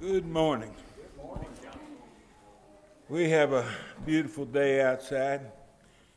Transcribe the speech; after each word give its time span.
Good 0.00 0.26
morning. 0.26 0.72
We 3.10 3.28
have 3.28 3.52
a 3.52 3.66
beautiful 4.06 4.46
day 4.46 4.80
outside. 4.80 5.42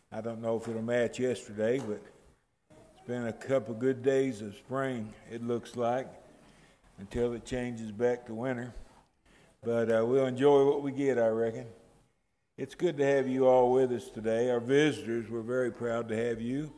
I 0.10 0.22
don't 0.22 0.42
know 0.42 0.56
if 0.56 0.70
it'll 0.70 0.82
match 0.82 1.20
yesterday, 1.20 1.80
but 1.80 2.02
it's 2.72 3.06
been 3.06 3.28
a 3.28 3.34
couple 3.34 3.74
good 3.74 4.02
days 4.02 4.42
of 4.42 4.56
spring, 4.56 5.14
it 5.30 5.46
looks 5.46 5.76
like, 5.76 6.08
until 6.98 7.34
it 7.34 7.44
changes 7.44 7.92
back 7.92 8.26
to 8.28 8.34
winter. 8.34 8.74
But 9.62 9.92
uh, 9.92 10.06
we'll 10.06 10.28
enjoy 10.28 10.66
what 10.66 10.82
we 10.82 10.94
get, 10.94 11.20
I 11.20 11.28
reckon. 11.28 11.66
It's 12.58 12.76
good 12.76 12.96
to 13.00 13.06
have 13.06 13.28
you 13.28 13.50
all 13.50 13.74
with 13.74 13.92
us 13.92 14.08
today. 14.08 14.50
Our 14.50 14.62
visitors, 14.62 15.30
we're 15.30 15.42
very 15.42 15.74
proud 15.74 16.08
to 16.08 16.16
have 16.16 16.40
you, 16.40 16.72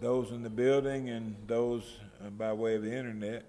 those 0.00 0.30
in 0.30 0.42
the 0.42 0.48
building 0.48 1.10
and 1.10 1.36
those 1.46 1.98
uh, 2.24 2.30
by 2.30 2.54
way 2.54 2.76
of 2.76 2.82
the 2.82 2.96
internet. 2.96 3.44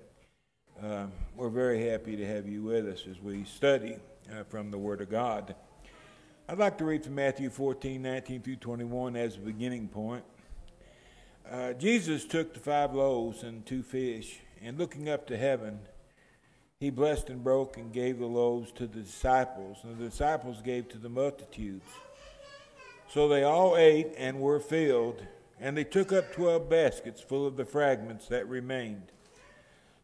Um, 0.83 1.11
we're 1.35 1.49
very 1.49 1.87
happy 1.87 2.15
to 2.15 2.25
have 2.25 2.47
you 2.47 2.63
with 2.63 2.87
us 2.87 3.03
as 3.07 3.21
we 3.21 3.43
study 3.43 3.97
uh, 4.31 4.43
from 4.45 4.71
the 4.71 4.79
Word 4.79 4.99
of 5.01 5.11
God. 5.11 5.53
I'd 6.49 6.57
like 6.57 6.79
to 6.79 6.85
read 6.85 7.03
from 7.03 7.13
Matthew 7.13 7.51
14, 7.51 8.01
19 8.01 8.41
through 8.41 8.55
21 8.55 9.15
as 9.15 9.35
a 9.35 9.41
beginning 9.41 9.89
point. 9.89 10.23
Uh, 11.47 11.73
Jesus 11.73 12.25
took 12.25 12.55
the 12.55 12.59
five 12.59 12.95
loaves 12.95 13.43
and 13.43 13.63
two 13.63 13.83
fish, 13.83 14.39
and 14.59 14.79
looking 14.79 15.07
up 15.07 15.27
to 15.27 15.37
heaven, 15.37 15.81
he 16.79 16.89
blessed 16.89 17.29
and 17.29 17.43
broke 17.43 17.77
and 17.77 17.93
gave 17.93 18.17
the 18.17 18.25
loaves 18.25 18.71
to 18.71 18.87
the 18.87 19.01
disciples, 19.01 19.77
and 19.83 19.99
the 19.99 20.05
disciples 20.05 20.63
gave 20.63 20.89
to 20.89 20.97
the 20.97 21.09
multitudes. 21.09 21.91
So 23.07 23.27
they 23.27 23.43
all 23.43 23.77
ate 23.77 24.13
and 24.17 24.41
were 24.41 24.59
filled, 24.59 25.21
and 25.59 25.77
they 25.77 25.83
took 25.83 26.11
up 26.11 26.33
twelve 26.33 26.71
baskets 26.71 27.21
full 27.21 27.45
of 27.45 27.55
the 27.55 27.65
fragments 27.65 28.27
that 28.29 28.49
remained. 28.49 29.11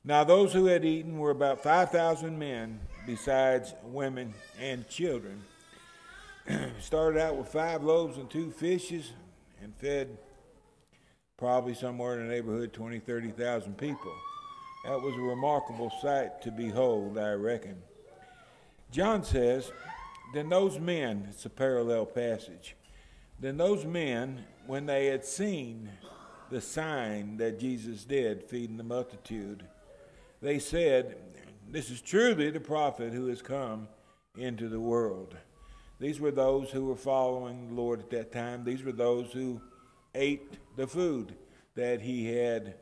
Now, 0.07 0.23
those 0.23 0.53
who 0.53 0.67
had 0.67 0.85
eaten 0.85 1.19
were 1.19 1.31
about 1.31 1.61
5,000 1.61 2.39
men, 2.39 2.79
besides 3.05 3.73
women 3.83 4.33
and 4.57 4.87
children. 4.87 5.43
Started 6.79 7.21
out 7.21 7.35
with 7.35 7.49
five 7.49 7.83
loaves 7.83 8.17
and 8.17 8.29
two 8.29 8.49
fishes 8.49 9.11
and 9.61 9.75
fed 9.75 10.17
probably 11.35 11.73
somewhere 11.73 12.17
in 12.17 12.25
the 12.25 12.33
neighborhood 12.33 12.71
20, 12.71 12.99
30,000 12.99 13.77
people. 13.77 14.13
That 14.85 15.01
was 15.01 15.13
a 15.13 15.19
remarkable 15.19 15.91
sight 16.01 16.41
to 16.43 16.51
behold, 16.51 17.17
I 17.17 17.33
reckon. 17.33 17.75
John 18.91 19.25
says, 19.25 19.73
Then 20.33 20.47
those 20.47 20.79
men, 20.79 21.27
it's 21.29 21.45
a 21.45 21.49
parallel 21.49 22.05
passage, 22.05 22.77
then 23.41 23.57
those 23.57 23.83
men, 23.83 24.45
when 24.67 24.85
they 24.85 25.07
had 25.07 25.25
seen 25.25 25.89
the 26.49 26.61
sign 26.61 27.35
that 27.37 27.59
Jesus 27.59 28.05
did 28.05 28.45
feeding 28.45 28.77
the 28.77 28.85
multitude, 28.85 29.65
they 30.41 30.59
said, 30.59 31.17
This 31.69 31.89
is 31.89 32.01
truly 32.01 32.49
the 32.49 32.59
prophet 32.59 33.13
who 33.13 33.27
has 33.27 33.41
come 33.41 33.87
into 34.37 34.69
the 34.69 34.79
world. 34.79 35.35
These 35.99 36.19
were 36.19 36.31
those 36.31 36.69
who 36.69 36.85
were 36.85 36.95
following 36.95 37.69
the 37.69 37.73
Lord 37.73 37.99
at 37.99 38.09
that 38.11 38.31
time. 38.31 38.63
These 38.63 38.83
were 38.83 38.91
those 38.91 39.31
who 39.31 39.61
ate 40.13 40.53
the 40.75 40.85
food 40.85 41.35
that 41.75 42.01
he 42.01 42.31
had 42.33 42.75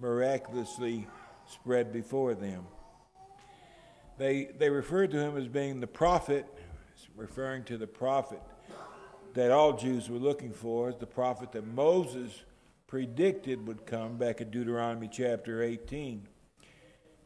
miraculously 0.00 1.06
spread 1.46 1.92
before 1.92 2.34
them. 2.34 2.66
They, 4.16 4.44
they 4.58 4.70
referred 4.70 5.10
to 5.10 5.18
him 5.18 5.36
as 5.36 5.48
being 5.48 5.80
the 5.80 5.86
prophet, 5.86 6.46
referring 7.16 7.64
to 7.64 7.76
the 7.76 7.86
prophet 7.86 8.40
that 9.34 9.50
all 9.50 9.72
Jews 9.72 10.08
were 10.08 10.18
looking 10.18 10.52
for, 10.52 10.92
the 10.92 11.06
prophet 11.06 11.52
that 11.52 11.66
Moses 11.66 12.44
predicted 12.86 13.66
would 13.66 13.84
come 13.84 14.16
back 14.16 14.40
in 14.40 14.50
Deuteronomy 14.50 15.08
chapter 15.12 15.62
18 15.62 16.28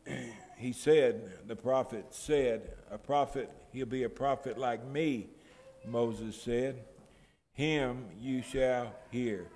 he 0.56 0.72
said, 0.72 1.30
the 1.46 1.56
prophet 1.56 2.06
said, 2.10 2.70
a 2.90 2.98
prophet, 2.98 3.50
he'll 3.72 3.86
be 3.86 4.04
a 4.04 4.08
prophet 4.08 4.58
like 4.58 4.84
me, 4.86 5.28
Moses 5.86 6.40
said. 6.40 6.84
Him 7.52 8.06
you 8.20 8.42
shall 8.42 8.94
hear. 9.10 9.46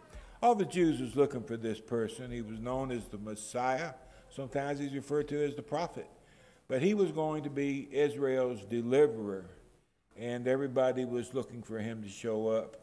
All 0.43 0.57
the 0.57 0.65
Jews 0.65 1.01
was 1.01 1.15
looking 1.15 1.45
for 1.45 1.57
this 1.57 1.81
person. 1.81 2.33
He 2.33 2.43
was 2.43 2.59
known 2.59 2.91
as 2.91 3.05
the 3.05 3.19
Messiah. 3.19 3.93
Sometimes 4.29 4.81
he's 4.81 4.93
referred 4.93 5.29
to 5.29 5.45
as 5.45 5.55
the 5.55 5.63
prophet. 5.63 6.09
But 6.67 6.83
he 6.83 6.95
was 6.95 7.13
going 7.13 7.45
to 7.45 7.51
be 7.51 7.89
Israel's 7.93 8.65
deliverer, 8.65 9.45
and 10.17 10.49
everybody 10.49 11.05
was 11.05 11.35
looking 11.35 11.63
for 11.63 11.79
him 11.79 12.03
to 12.03 12.09
show 12.09 12.49
up. 12.49 12.77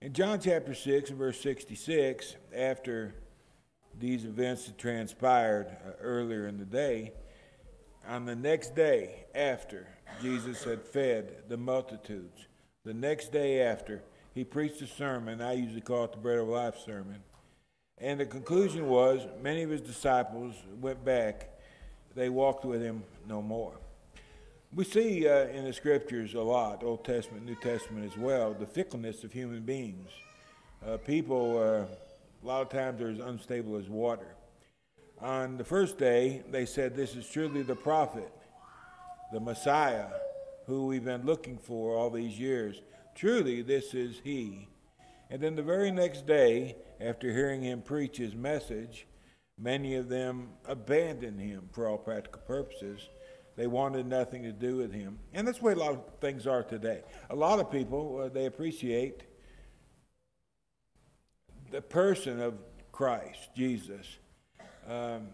In 0.00 0.12
John 0.12 0.40
chapter 0.40 0.74
6 0.74 1.10
and 1.10 1.18
verse 1.18 1.40
66, 1.40 2.36
after 2.54 3.14
these 3.98 4.24
events 4.24 4.66
that 4.66 4.78
transpired 4.78 5.68
uh, 5.68 5.92
earlier 6.00 6.46
in 6.46 6.58
the 6.58 6.64
day. 6.64 7.12
On 8.08 8.24
the 8.24 8.36
next 8.36 8.74
day 8.76 9.24
after 9.34 9.88
Jesus 10.22 10.62
had 10.64 10.82
fed 10.82 11.48
the 11.48 11.56
multitudes, 11.56 12.46
the 12.84 12.94
next 12.94 13.32
day 13.32 13.62
after, 13.62 14.02
he 14.34 14.44
preached 14.44 14.80
a 14.82 14.86
sermon. 14.86 15.40
I 15.40 15.54
usually 15.54 15.80
call 15.80 16.04
it 16.04 16.12
the 16.12 16.18
Bread 16.18 16.38
of 16.38 16.48
Life 16.48 16.76
sermon. 16.84 17.22
And 17.98 18.20
the 18.20 18.26
conclusion 18.26 18.86
was 18.88 19.26
many 19.42 19.62
of 19.62 19.70
his 19.70 19.80
disciples 19.80 20.54
went 20.80 21.04
back, 21.04 21.50
they 22.14 22.28
walked 22.28 22.64
with 22.64 22.82
him 22.82 23.02
no 23.26 23.42
more. 23.42 23.72
We 24.74 24.84
see 24.84 25.26
uh, 25.26 25.46
in 25.46 25.64
the 25.64 25.72
scriptures 25.72 26.34
a 26.34 26.40
lot, 26.40 26.84
Old 26.84 27.04
Testament, 27.04 27.46
New 27.46 27.56
Testament 27.56 28.10
as 28.10 28.18
well, 28.18 28.52
the 28.52 28.66
fickleness 28.66 29.24
of 29.24 29.32
human 29.32 29.62
beings. 29.62 30.10
Uh, 30.86 30.98
people 30.98 31.58
uh, 31.58 31.94
a 32.46 32.48
lot 32.48 32.62
of 32.62 32.68
times 32.68 33.00
they're 33.00 33.10
as 33.10 33.18
unstable 33.18 33.76
as 33.76 33.88
water. 33.88 34.36
On 35.20 35.56
the 35.56 35.64
first 35.64 35.98
day, 35.98 36.44
they 36.48 36.64
said, 36.64 36.94
This 36.94 37.16
is 37.16 37.28
truly 37.28 37.62
the 37.62 37.74
prophet, 37.74 38.30
the 39.32 39.40
Messiah, 39.40 40.06
who 40.66 40.86
we've 40.86 41.04
been 41.04 41.26
looking 41.26 41.58
for 41.58 41.96
all 41.96 42.08
these 42.08 42.38
years. 42.38 42.82
Truly, 43.16 43.62
this 43.62 43.94
is 43.94 44.20
he. 44.22 44.68
And 45.28 45.42
then 45.42 45.56
the 45.56 45.62
very 45.62 45.90
next 45.90 46.24
day, 46.24 46.76
after 47.00 47.32
hearing 47.32 47.62
him 47.62 47.82
preach 47.82 48.16
his 48.16 48.36
message, 48.36 49.08
many 49.58 49.96
of 49.96 50.08
them 50.08 50.50
abandoned 50.66 51.40
him 51.40 51.68
for 51.72 51.88
all 51.88 51.98
practical 51.98 52.42
purposes. 52.42 53.08
They 53.56 53.66
wanted 53.66 54.06
nothing 54.06 54.44
to 54.44 54.52
do 54.52 54.76
with 54.76 54.92
him. 54.92 55.18
And 55.34 55.48
that's 55.48 55.58
the 55.58 55.64
way 55.64 55.72
a 55.72 55.76
lot 55.76 55.94
of 55.94 56.04
things 56.20 56.46
are 56.46 56.62
today. 56.62 57.02
A 57.28 57.34
lot 57.34 57.58
of 57.58 57.72
people, 57.72 58.20
uh, 58.24 58.28
they 58.28 58.46
appreciate 58.46 59.24
the 61.70 61.82
person 61.82 62.40
of 62.40 62.54
Christ, 62.92 63.50
Jesus. 63.54 64.06
Um, 64.88 65.28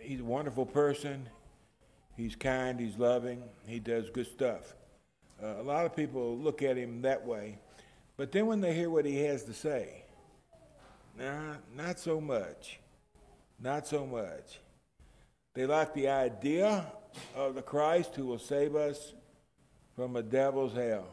he's 0.00 0.20
a 0.20 0.24
wonderful 0.24 0.66
person. 0.66 1.28
He's 2.16 2.34
kind. 2.34 2.80
He's 2.80 2.96
loving. 2.96 3.42
He 3.66 3.78
does 3.78 4.10
good 4.10 4.26
stuff. 4.26 4.74
Uh, 5.42 5.56
a 5.58 5.62
lot 5.62 5.84
of 5.84 5.94
people 5.94 6.36
look 6.38 6.62
at 6.62 6.76
him 6.76 7.02
that 7.02 7.26
way, 7.26 7.58
but 8.16 8.32
then 8.32 8.46
when 8.46 8.62
they 8.62 8.74
hear 8.74 8.88
what 8.88 9.04
he 9.04 9.22
has 9.24 9.44
to 9.44 9.52
say, 9.52 10.04
nah, 11.18 11.56
not 11.74 11.98
so 11.98 12.20
much. 12.20 12.80
Not 13.60 13.86
so 13.86 14.06
much. 14.06 14.60
They 15.54 15.66
like 15.66 15.92
the 15.92 16.08
idea 16.08 16.86
of 17.34 17.54
the 17.54 17.62
Christ 17.62 18.14
who 18.14 18.26
will 18.26 18.38
save 18.38 18.74
us 18.74 19.12
from 19.94 20.16
a 20.16 20.22
devil's 20.22 20.74
hell. 20.74 21.08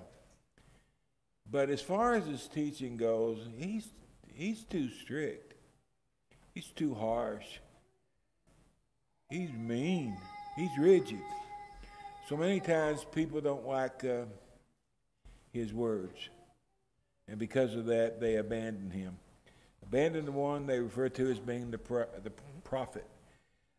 But 1.50 1.69
as 1.69 1.81
far 1.81 2.13
as 2.13 2.25
his 2.25 2.47
teaching 2.47 2.97
goes, 2.97 3.47
he's 3.57 3.88
he's 4.33 4.63
too 4.63 4.89
strict. 4.89 5.53
He's 6.53 6.67
too 6.67 6.94
harsh. 6.94 7.45
He's 9.29 9.51
mean. 9.51 10.17
He's 10.55 10.77
rigid. 10.77 11.21
So 12.29 12.38
many 12.38 12.59
times 12.59 13.05
people 13.11 13.41
don't 13.41 13.66
like 13.66 14.03
uh, 14.05 14.25
his 15.51 15.73
words. 15.73 16.29
And 17.27 17.39
because 17.39 17.75
of 17.75 17.85
that, 17.88 18.19
they 18.19 18.35
abandon 18.35 18.91
him. 18.91 19.17
Abandon 19.81 20.25
the 20.25 20.31
one 20.31 20.67
they 20.67 20.79
refer 20.79 21.09
to 21.09 21.31
as 21.31 21.39
being 21.39 21.71
the, 21.71 21.77
pro- 21.77 22.07
the 22.23 22.31
prophet. 22.63 23.05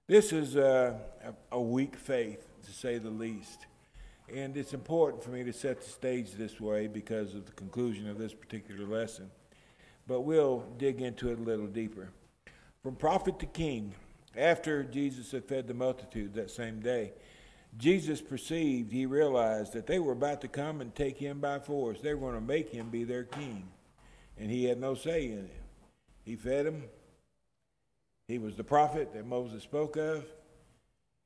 This 0.06 0.32
is 0.32 0.56
uh, 0.56 0.94
a, 1.24 1.56
a 1.56 1.60
weak 1.60 1.96
faith, 1.96 2.46
to 2.64 2.72
say 2.72 2.98
the 2.98 3.10
least. 3.10 3.66
And 4.34 4.56
it's 4.56 4.74
important 4.74 5.22
for 5.22 5.30
me 5.30 5.44
to 5.44 5.52
set 5.52 5.80
the 5.82 5.88
stage 5.88 6.32
this 6.32 6.60
way 6.60 6.86
because 6.86 7.34
of 7.34 7.46
the 7.46 7.52
conclusion 7.52 8.08
of 8.08 8.18
this 8.18 8.34
particular 8.34 8.86
lesson 8.86 9.30
but 10.06 10.22
we'll 10.22 10.64
dig 10.78 11.00
into 11.00 11.30
it 11.30 11.38
a 11.38 11.42
little 11.42 11.66
deeper. 11.66 12.10
From 12.82 12.96
prophet 12.96 13.38
to 13.38 13.46
king, 13.46 13.94
after 14.36 14.82
Jesus 14.82 15.30
had 15.32 15.44
fed 15.44 15.66
the 15.66 15.74
multitude 15.74 16.34
that 16.34 16.50
same 16.50 16.80
day, 16.80 17.12
Jesus 17.76 18.20
perceived, 18.20 18.92
he 18.92 19.06
realized 19.06 19.72
that 19.72 19.86
they 19.86 19.98
were 19.98 20.12
about 20.12 20.40
to 20.42 20.48
come 20.48 20.80
and 20.80 20.94
take 20.94 21.18
him 21.18 21.40
by 21.40 21.58
force. 21.58 22.00
They 22.00 22.14
were 22.14 22.30
going 22.30 22.40
to 22.40 22.46
make 22.46 22.70
him 22.70 22.88
be 22.90 23.04
their 23.04 23.24
king. 23.24 23.68
And 24.38 24.50
he 24.50 24.64
had 24.64 24.80
no 24.80 24.94
say 24.94 25.26
in 25.26 25.38
it. 25.38 25.56
He 26.24 26.36
fed 26.36 26.66
them. 26.66 26.84
He 28.28 28.38
was 28.38 28.56
the 28.56 28.64
prophet 28.64 29.12
that 29.14 29.26
Moses 29.26 29.62
spoke 29.62 29.96
of. 29.96 30.24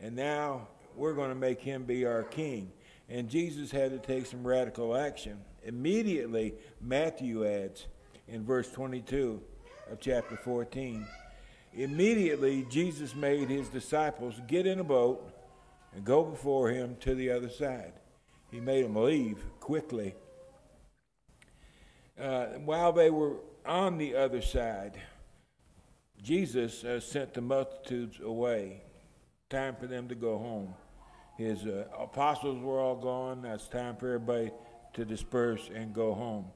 And 0.00 0.16
now 0.16 0.68
we're 0.96 1.14
going 1.14 1.30
to 1.30 1.34
make 1.34 1.60
him 1.60 1.84
be 1.84 2.06
our 2.06 2.22
king. 2.22 2.72
And 3.08 3.28
Jesus 3.28 3.70
had 3.70 3.90
to 3.90 3.98
take 3.98 4.26
some 4.26 4.46
radical 4.46 4.96
action. 4.96 5.38
Immediately, 5.64 6.54
Matthew 6.80 7.46
adds, 7.46 7.86
in 8.28 8.44
verse 8.44 8.70
22 8.70 9.40
of 9.90 10.00
chapter 10.00 10.36
14. 10.36 11.06
Immediately, 11.74 12.66
Jesus 12.70 13.14
made 13.14 13.48
his 13.48 13.68
disciples 13.68 14.40
get 14.46 14.66
in 14.66 14.80
a 14.80 14.84
boat 14.84 15.32
and 15.94 16.04
go 16.04 16.24
before 16.24 16.70
him 16.70 16.96
to 17.00 17.14
the 17.14 17.30
other 17.30 17.48
side. 17.48 17.92
He 18.50 18.60
made 18.60 18.84
them 18.84 18.96
leave 18.96 19.38
quickly. 19.60 20.14
Uh, 22.20 22.46
while 22.64 22.92
they 22.92 23.10
were 23.10 23.36
on 23.64 23.98
the 23.98 24.16
other 24.16 24.42
side, 24.42 25.00
Jesus 26.22 26.84
uh, 26.84 27.00
sent 27.00 27.34
the 27.34 27.40
multitudes 27.40 28.18
away. 28.20 28.82
Time 29.50 29.76
for 29.76 29.86
them 29.86 30.08
to 30.08 30.14
go 30.14 30.36
home. 30.38 30.74
His 31.36 31.64
uh, 31.64 31.84
apostles 31.96 32.60
were 32.60 32.80
all 32.80 32.96
gone. 32.96 33.42
That's 33.42 33.68
time 33.68 33.96
for 33.96 34.14
everybody 34.14 34.50
to 34.94 35.04
disperse 35.04 35.70
and 35.72 35.94
go 35.94 36.12
home. 36.12 36.46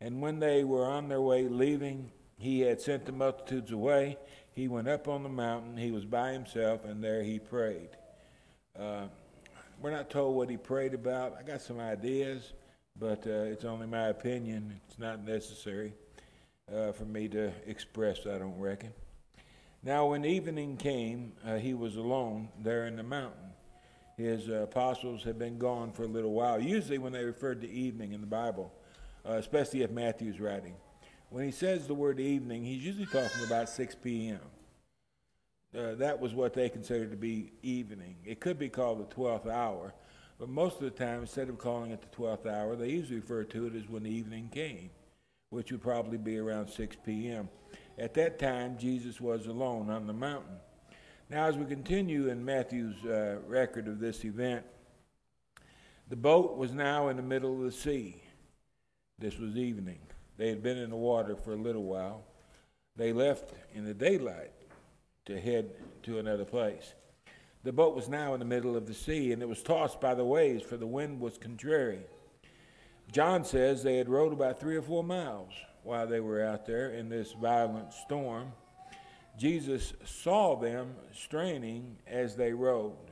And 0.00 0.20
when 0.20 0.38
they 0.38 0.64
were 0.64 0.84
on 0.84 1.08
their 1.08 1.20
way 1.20 1.48
leaving, 1.48 2.10
he 2.38 2.60
had 2.60 2.80
sent 2.80 3.06
the 3.06 3.12
multitudes 3.12 3.72
away. 3.72 4.18
He 4.52 4.68
went 4.68 4.88
up 4.88 5.08
on 5.08 5.22
the 5.22 5.28
mountain. 5.28 5.76
He 5.76 5.90
was 5.90 6.04
by 6.04 6.32
himself, 6.32 6.84
and 6.84 7.02
there 7.02 7.22
he 7.22 7.38
prayed. 7.38 7.90
Uh, 8.78 9.06
we're 9.80 9.90
not 9.90 10.10
told 10.10 10.36
what 10.36 10.50
he 10.50 10.56
prayed 10.56 10.94
about. 10.94 11.36
I 11.38 11.42
got 11.42 11.60
some 11.60 11.80
ideas, 11.80 12.52
but 12.98 13.26
uh, 13.26 13.30
it's 13.30 13.64
only 13.64 13.86
my 13.86 14.08
opinion. 14.08 14.80
It's 14.88 14.98
not 14.98 15.24
necessary 15.24 15.94
uh, 16.74 16.92
for 16.92 17.04
me 17.04 17.28
to 17.28 17.52
express, 17.66 18.26
I 18.26 18.38
don't 18.38 18.58
reckon. 18.58 18.92
Now, 19.82 20.06
when 20.06 20.24
evening 20.24 20.76
came, 20.76 21.32
uh, 21.46 21.56
he 21.56 21.74
was 21.74 21.96
alone 21.96 22.48
there 22.62 22.86
in 22.86 22.96
the 22.96 23.02
mountain. 23.02 23.50
His 24.16 24.48
uh, 24.48 24.62
apostles 24.62 25.22
had 25.22 25.38
been 25.38 25.58
gone 25.58 25.92
for 25.92 26.04
a 26.04 26.08
little 26.08 26.32
while. 26.32 26.60
Usually, 26.60 26.98
when 26.98 27.12
they 27.12 27.24
referred 27.24 27.60
to 27.60 27.70
evening 27.70 28.12
in 28.12 28.20
the 28.20 28.26
Bible, 28.26 28.72
uh, 29.28 29.34
especially 29.34 29.82
if 29.82 29.90
Matthew's 29.90 30.40
writing, 30.40 30.74
when 31.30 31.44
he 31.44 31.50
says 31.50 31.86
the 31.86 31.94
word 31.94 32.20
evening, 32.20 32.64
he's 32.64 32.84
usually 32.84 33.06
talking 33.06 33.44
about 33.44 33.68
6 33.68 33.96
p.m. 33.96 34.40
Uh, 35.76 35.94
that 35.96 36.20
was 36.20 36.34
what 36.34 36.54
they 36.54 36.68
considered 36.68 37.10
to 37.10 37.16
be 37.16 37.52
evening. 37.62 38.16
It 38.24 38.40
could 38.40 38.58
be 38.58 38.68
called 38.68 39.00
the 39.00 39.14
12th 39.14 39.48
hour, 39.48 39.94
but 40.38 40.48
most 40.48 40.76
of 40.76 40.82
the 40.82 40.90
time, 40.90 41.20
instead 41.20 41.48
of 41.48 41.58
calling 41.58 41.90
it 41.90 42.00
the 42.00 42.16
12th 42.16 42.46
hour, 42.46 42.76
they 42.76 42.90
usually 42.90 43.20
refer 43.20 43.44
to 43.44 43.66
it 43.66 43.74
as 43.74 43.88
when 43.88 44.04
the 44.04 44.10
evening 44.10 44.48
came 44.52 44.90
which 45.50 45.70
would 45.70 45.82
probably 45.82 46.18
be 46.18 46.38
around 46.38 46.68
6 46.68 46.96
p.m. 47.04 47.48
At 47.98 48.14
that 48.14 48.38
time, 48.38 48.76
Jesus 48.78 49.20
was 49.20 49.46
alone 49.46 49.90
on 49.90 50.06
the 50.06 50.12
mountain. 50.12 50.56
Now, 51.30 51.46
as 51.46 51.56
we 51.56 51.64
continue 51.64 52.28
in 52.28 52.44
Matthew's 52.44 53.02
uh, 53.04 53.38
record 53.46 53.88
of 53.88 53.98
this 53.98 54.24
event, 54.24 54.64
the 56.08 56.16
boat 56.16 56.56
was 56.56 56.72
now 56.72 57.08
in 57.08 57.16
the 57.16 57.22
middle 57.22 57.54
of 57.54 57.62
the 57.62 57.72
sea. 57.72 58.22
This 59.18 59.38
was 59.38 59.56
evening. 59.56 59.98
They 60.36 60.50
had 60.50 60.62
been 60.62 60.76
in 60.76 60.90
the 60.90 60.96
water 60.96 61.36
for 61.36 61.52
a 61.52 61.56
little 61.56 61.84
while. 61.84 62.22
They 62.96 63.14
left 63.14 63.54
in 63.74 63.84
the 63.84 63.94
daylight 63.94 64.52
to 65.24 65.40
head 65.40 65.70
to 66.02 66.18
another 66.18 66.44
place. 66.44 66.92
The 67.64 67.72
boat 67.72 67.96
was 67.96 68.08
now 68.08 68.34
in 68.34 68.40
the 68.40 68.46
middle 68.46 68.76
of 68.76 68.86
the 68.86 68.94
sea, 68.94 69.32
and 69.32 69.40
it 69.40 69.48
was 69.48 69.62
tossed 69.62 70.00
by 70.00 70.14
the 70.14 70.24
waves, 70.24 70.62
for 70.62 70.76
the 70.76 70.86
wind 70.86 71.18
was 71.18 71.38
contrary. 71.38 72.00
John 73.10 73.44
says 73.44 73.82
they 73.82 73.96
had 73.96 74.08
rowed 74.08 74.32
about 74.32 74.60
three 74.60 74.76
or 74.76 74.82
four 74.82 75.02
miles 75.02 75.52
while 75.82 76.06
they 76.06 76.20
were 76.20 76.44
out 76.44 76.66
there 76.66 76.90
in 76.90 77.08
this 77.08 77.32
violent 77.32 77.94
storm. 77.94 78.52
Jesus 79.38 79.94
saw 80.04 80.56
them 80.56 80.94
straining 81.14 81.96
as 82.06 82.36
they 82.36 82.52
rowed. 82.52 83.10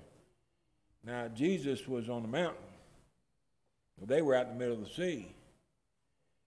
Now, 1.03 1.29
Jesus 1.29 1.89
was 1.89 2.09
on 2.09 2.23
the 2.23 2.29
mountain. 2.29 2.63
They 4.07 4.23
were 4.23 4.35
out 4.35 4.49
in 4.49 4.53
the 4.53 4.59
middle 4.59 4.75
of 4.75 4.85
the 4.85 4.95
sea. 4.95 5.35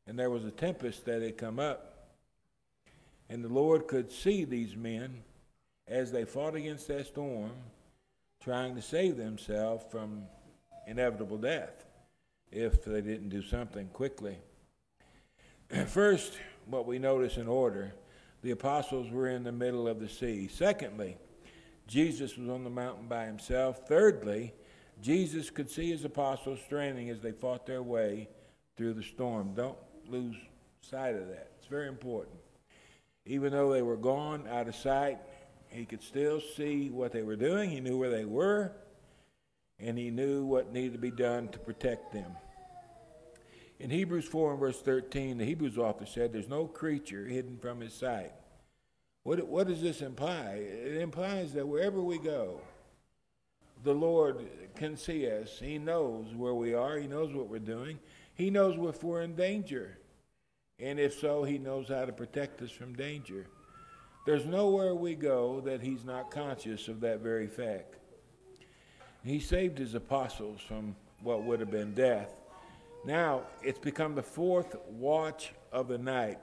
And 0.08 0.18
there 0.18 0.30
was 0.30 0.46
a 0.46 0.52
tempest 0.52 1.06
that 1.06 1.22
had 1.22 1.38
come 1.38 1.60
up. 1.60 2.08
And 3.30 3.44
the 3.44 3.50
Lord 3.50 3.88
could 3.88 4.10
see 4.10 4.46
these 4.46 4.76
men 4.76 5.24
as 5.88 6.12
they 6.12 6.26
fought 6.26 6.56
against 6.56 6.88
that 6.88 7.08
storm, 7.08 7.52
trying 8.42 8.76
to 8.76 8.82
save 8.82 9.18
themselves 9.18 9.86
from 9.92 10.24
inevitable 10.86 11.38
death 11.38 11.86
if 12.52 12.84
they 12.86 13.02
didn't 13.02 13.30
do 13.30 13.42
something 13.42 13.88
quickly. 13.90 14.38
First, 15.88 16.38
what 16.66 16.86
we 16.86 17.00
notice 17.00 17.38
in 17.38 17.48
order, 17.48 17.94
the 18.42 18.52
apostles 18.52 19.12
were 19.12 19.30
in 19.30 19.44
the 19.44 19.52
middle 19.52 19.88
of 19.88 20.00
the 20.00 20.08
sea. 20.08 20.48
Secondly, 20.48 21.18
Jesus 21.88 22.38
was 22.38 22.50
on 22.50 22.64
the 22.64 22.70
mountain 22.70 23.08
by 23.08 23.26
himself. 23.26 23.88
Thirdly, 23.88 24.54
Jesus 25.02 25.50
could 25.50 25.70
see 25.70 25.92
his 25.92 26.06
apostles 26.06 26.60
straining 26.66 27.10
as 27.10 27.22
they 27.22 27.32
fought 27.32 27.66
their 27.66 27.84
way 27.84 28.30
through 28.76 28.94
the 28.94 29.04
storm. 29.04 29.54
Don't 29.54 29.78
lose 30.10 30.36
sight 30.82 31.16
of 31.16 31.28
that. 31.28 31.52
It's 31.58 31.68
very 31.68 31.88
important. 31.88 32.38
Even 33.26 33.52
though 33.52 33.72
they 33.74 33.82
were 33.82 33.98
gone 33.98 34.48
out 34.48 34.68
of 34.68 34.76
sight, 34.76 35.20
he 35.70 35.86
could 35.86 36.02
still 36.02 36.42
see 36.56 36.90
what 36.90 37.12
they 37.12 37.24
were 37.24 37.36
doing. 37.36 37.70
He 37.70 37.80
knew 37.80 37.98
where 37.98 38.10
they 38.10 38.26
were 38.26 38.72
and 39.80 39.98
he 39.98 40.10
knew 40.10 40.46
what 40.46 40.74
needed 40.74 40.94
to 40.94 41.00
be 41.00 41.12
done 41.12 41.48
to 41.50 41.60
protect 41.60 42.12
them. 42.12 42.32
In 43.80 43.90
Hebrews 43.92 44.26
4 44.26 44.52
and 44.52 44.60
verse 44.60 44.82
13, 44.82 45.38
the 45.38 45.46
Hebrews 45.46 45.78
author 45.78 46.06
said, 46.06 46.34
There's 46.34 46.50
no 46.50 46.66
creature 46.66 47.26
hidden 47.26 47.58
from 47.60 47.80
his 47.80 47.94
sight. 47.94 48.32
What, 49.24 49.46
what 49.48 49.68
does 49.68 49.82
this 49.82 50.02
imply? 50.02 50.56
It 50.56 50.98
implies 50.98 51.54
that 51.54 51.68
wherever 51.68 52.02
we 52.02 52.18
go, 52.18 52.62
the 53.84 53.94
Lord 53.94 54.48
can 54.76 54.98
see 54.98 55.30
us. 55.30 55.60
He 55.60 55.78
knows 55.78 56.34
where 56.34 56.56
we 56.56 56.74
are, 56.74 56.98
He 56.98 57.08
knows 57.08 57.34
what 57.34 57.50
we're 57.50 57.60
doing, 57.60 58.00
He 58.38 58.50
knows 58.50 58.78
if 58.78 59.04
we're 59.04 59.22
in 59.22 59.36
danger. 59.36 59.98
And 60.80 61.00
if 61.00 61.20
so, 61.20 61.44
He 61.44 61.58
knows 61.58 61.90
how 61.90 62.06
to 62.06 62.14
protect 62.14 62.62
us 62.62 62.72
from 62.72 62.94
danger. 62.94 63.48
There's 64.26 64.46
nowhere 64.46 64.94
we 64.94 65.16
go 65.16 65.60
that 65.62 65.82
He's 65.82 66.06
not 66.06 66.30
conscious 66.30 66.88
of 66.88 67.00
that 67.02 67.22
very 67.22 67.48
fact. 67.48 67.96
He 69.24 69.40
saved 69.40 69.78
his 69.78 69.94
apostles 69.94 70.62
from 70.62 70.96
what 71.22 71.44
would 71.44 71.60
have 71.60 71.72
been 71.72 71.94
death. 71.94 72.34
Now 73.04 73.42
it's 73.62 73.80
become 73.80 74.16
the 74.16 74.24
fourth 74.24 74.76
watch 74.88 75.52
of 75.72 75.88
the 75.88 75.98
night. 75.98 76.38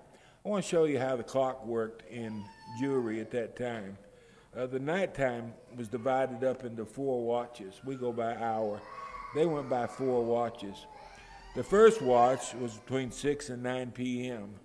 I 0.44 0.48
want 0.48 0.64
to 0.64 0.68
show 0.68 0.84
you 0.84 0.98
how 0.98 1.16
the 1.16 1.22
clock 1.22 1.64
worked 1.64 2.06
in 2.10 2.44
Jewry 2.80 3.20
at 3.20 3.30
that 3.30 3.56
time. 3.56 3.96
Uh, 4.54 4.66
the 4.66 4.78
nighttime 4.78 5.54
was 5.76 5.88
divided 5.88 6.44
up 6.44 6.64
into 6.64 6.84
four 6.84 7.24
watches. 7.24 7.80
We 7.84 7.96
go 7.96 8.12
by 8.12 8.36
hour. 8.36 8.80
They 9.34 9.46
went 9.46 9.68
by 9.70 9.86
four 9.86 10.22
watches. 10.22 10.86
The 11.54 11.62
first 11.62 12.02
watch 12.02 12.52
was 12.54 12.78
between 12.78 13.12
6 13.12 13.48
and 13.48 13.62
9 13.62 13.92
p.m. 13.92 14.56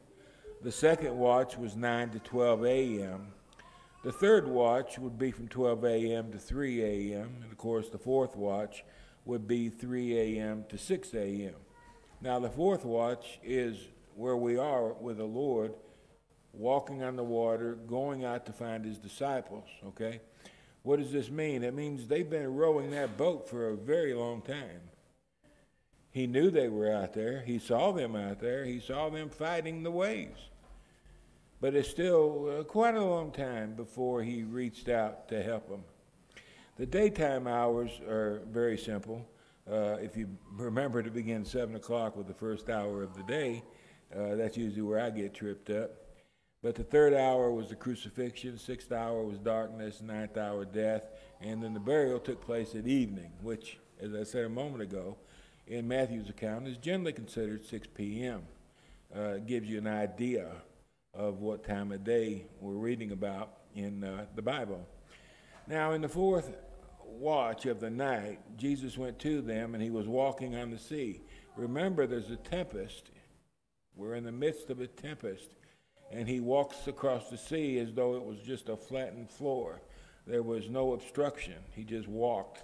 The 0.64 0.72
second 0.72 1.16
watch 1.16 1.56
was 1.56 1.76
9 1.76 2.10
to 2.10 2.20
12 2.20 2.66
a.m. 2.66 3.28
The 4.04 4.12
third 4.12 4.48
watch 4.48 4.98
would 4.98 5.20
be 5.20 5.30
from 5.30 5.48
12 5.50 5.86
a.m. 5.86 6.32
to 6.32 6.40
3 6.40 6.82
a.m., 6.82 7.42
and 7.44 7.52
of 7.52 7.60
course, 7.60 7.90
the 7.90 8.00
fourth 8.00 8.36
watch 8.36 8.84
would 9.26 9.48
be 9.48 9.70
3 9.70 10.18
a.m. 10.18 10.66
to 10.70 10.80
6 10.80 11.14
a.m. 11.14 11.54
Now, 12.22 12.40
the 12.40 12.50
fourth 12.50 12.84
watch 12.84 13.40
is 13.44 13.78
where 14.16 14.38
we 14.38 14.58
are 14.58 14.94
with 14.94 15.18
the 15.18 15.26
Lord, 15.26 15.76
walking 16.54 17.04
on 17.04 17.16
the 17.16 17.24
water, 17.24 17.76
going 17.76 18.26
out 18.26 18.48
to 18.48 18.52
find 18.52 18.84
his 18.84 18.98
disciples, 18.98 19.68
okay? 19.86 20.22
What 20.82 20.98
does 20.98 21.12
this 21.12 21.30
mean? 21.30 21.62
It 21.64 21.76
means 21.76 22.08
they've 22.08 22.28
been 22.28 22.56
rowing 22.56 22.90
that 22.92 23.16
boat 23.16 23.48
for 23.48 23.70
a 23.70 23.78
very 23.78 24.16
long 24.16 24.42
time. 24.42 24.82
He 26.12 26.28
knew 26.28 26.50
they 26.50 26.70
were 26.70 26.92
out 26.92 27.14
there. 27.14 27.42
He 27.42 27.60
saw 27.60 27.92
them 27.92 28.16
out 28.16 28.40
there. 28.40 28.66
He 28.66 28.80
saw 28.80 29.10
them 29.10 29.30
fighting 29.30 29.84
the 29.84 29.92
waves 29.92 30.50
but 31.62 31.76
it's 31.76 31.90
still 31.90 32.60
uh, 32.60 32.64
quite 32.64 32.96
a 32.96 33.04
long 33.04 33.32
time 33.32 33.74
before 33.74 34.24
he 34.24 34.44
reached 34.44 34.90
out 34.90 35.28
to 35.30 35.44
help 35.44 35.70
them. 35.70 35.84
The 36.78 36.86
daytime 36.86 37.48
hours 37.48 37.92
are 38.08 38.42
very 38.50 38.78
simple. 38.78 39.28
Uh, 39.70 39.98
if 40.02 40.16
you 40.16 40.30
remember 40.54 41.04
to 41.04 41.12
begin 41.12 41.44
7 41.44 41.76
o'clock 41.76 42.16
with 42.16 42.28
the 42.28 42.34
first 42.34 42.70
hour 42.70 43.04
of 43.04 43.16
the 43.16 43.24
day, 43.24 43.64
uh, 44.16 44.36
that's 44.36 44.58
usually 44.58 44.82
where 44.82 45.00
I 45.00 45.10
get 45.10 45.34
tripped 45.34 45.70
up. 45.70 45.92
But 46.64 46.76
the 46.76 46.84
third 46.84 47.14
hour 47.14 47.52
was 47.52 47.70
the 47.70 47.76
crucifixion, 47.76 48.58
sixth 48.58 48.92
hour 48.92 49.24
was 49.24 49.38
darkness, 49.38 50.02
ninth 50.02 50.38
hour 50.38 50.66
death, 50.66 51.10
and 51.42 51.62
then 51.62 51.74
the 51.74 51.80
burial 51.80 52.20
took 52.20 52.42
place 52.42 52.76
at 52.76 52.86
evening, 52.88 53.32
which, 53.42 53.78
as 54.02 54.14
I 54.14 54.24
said 54.24 54.46
a 54.46 54.50
moment 54.50 54.82
ago, 54.82 55.16
in 55.70 55.88
Matthew's 55.88 56.30
account 56.30 56.68
is 56.68 56.78
generally 56.78 57.14
considered 57.14 57.64
6 57.64 57.88
p.m. 57.94 58.42
Uh, 59.16 59.36
gives 59.38 59.70
you 59.70 59.78
an 59.78 59.88
idea 59.88 60.52
of 61.14 61.42
what 61.42 61.64
time 61.64 61.92
of 61.92 62.04
day 62.04 62.46
we're 62.60 62.74
reading 62.74 63.12
about 63.12 63.54
in 63.76 64.04
uh, 64.04 64.26
the 64.36 64.42
Bible. 64.42 64.86
Now, 65.68 65.92
in 65.92 66.02
the 66.02 66.10
fourth 66.10 66.52
watch 67.06 67.68
of 67.68 67.80
the 67.80 67.90
night, 67.90 68.40
Jesus 68.58 68.98
went 68.98 69.20
to 69.20 69.42
them 69.42 69.76
and 69.76 69.84
he 69.84 69.92
was 69.92 70.08
walking 70.08 70.56
on 70.56 70.72
the 70.72 70.78
sea. 70.78 71.22
Remember, 71.56 72.08
there's 72.08 72.32
a 72.32 72.36
tempest. 72.36 73.12
We're 73.96 74.16
in 74.16 74.24
the 74.24 74.32
midst 74.32 74.72
of 74.72 74.82
a 74.82 74.88
tempest. 74.88 75.56
And 76.12 76.28
he 76.28 76.40
walks 76.40 76.88
across 76.88 77.30
the 77.30 77.38
sea 77.38 77.78
as 77.78 77.94
though 77.94 78.16
it 78.16 78.24
was 78.24 78.40
just 78.40 78.70
a 78.70 78.76
flattened 78.76 79.30
floor. 79.30 79.82
There 80.26 80.42
was 80.42 80.68
no 80.68 80.94
obstruction. 80.94 81.56
He 81.76 81.84
just 81.84 82.08
walked. 82.08 82.64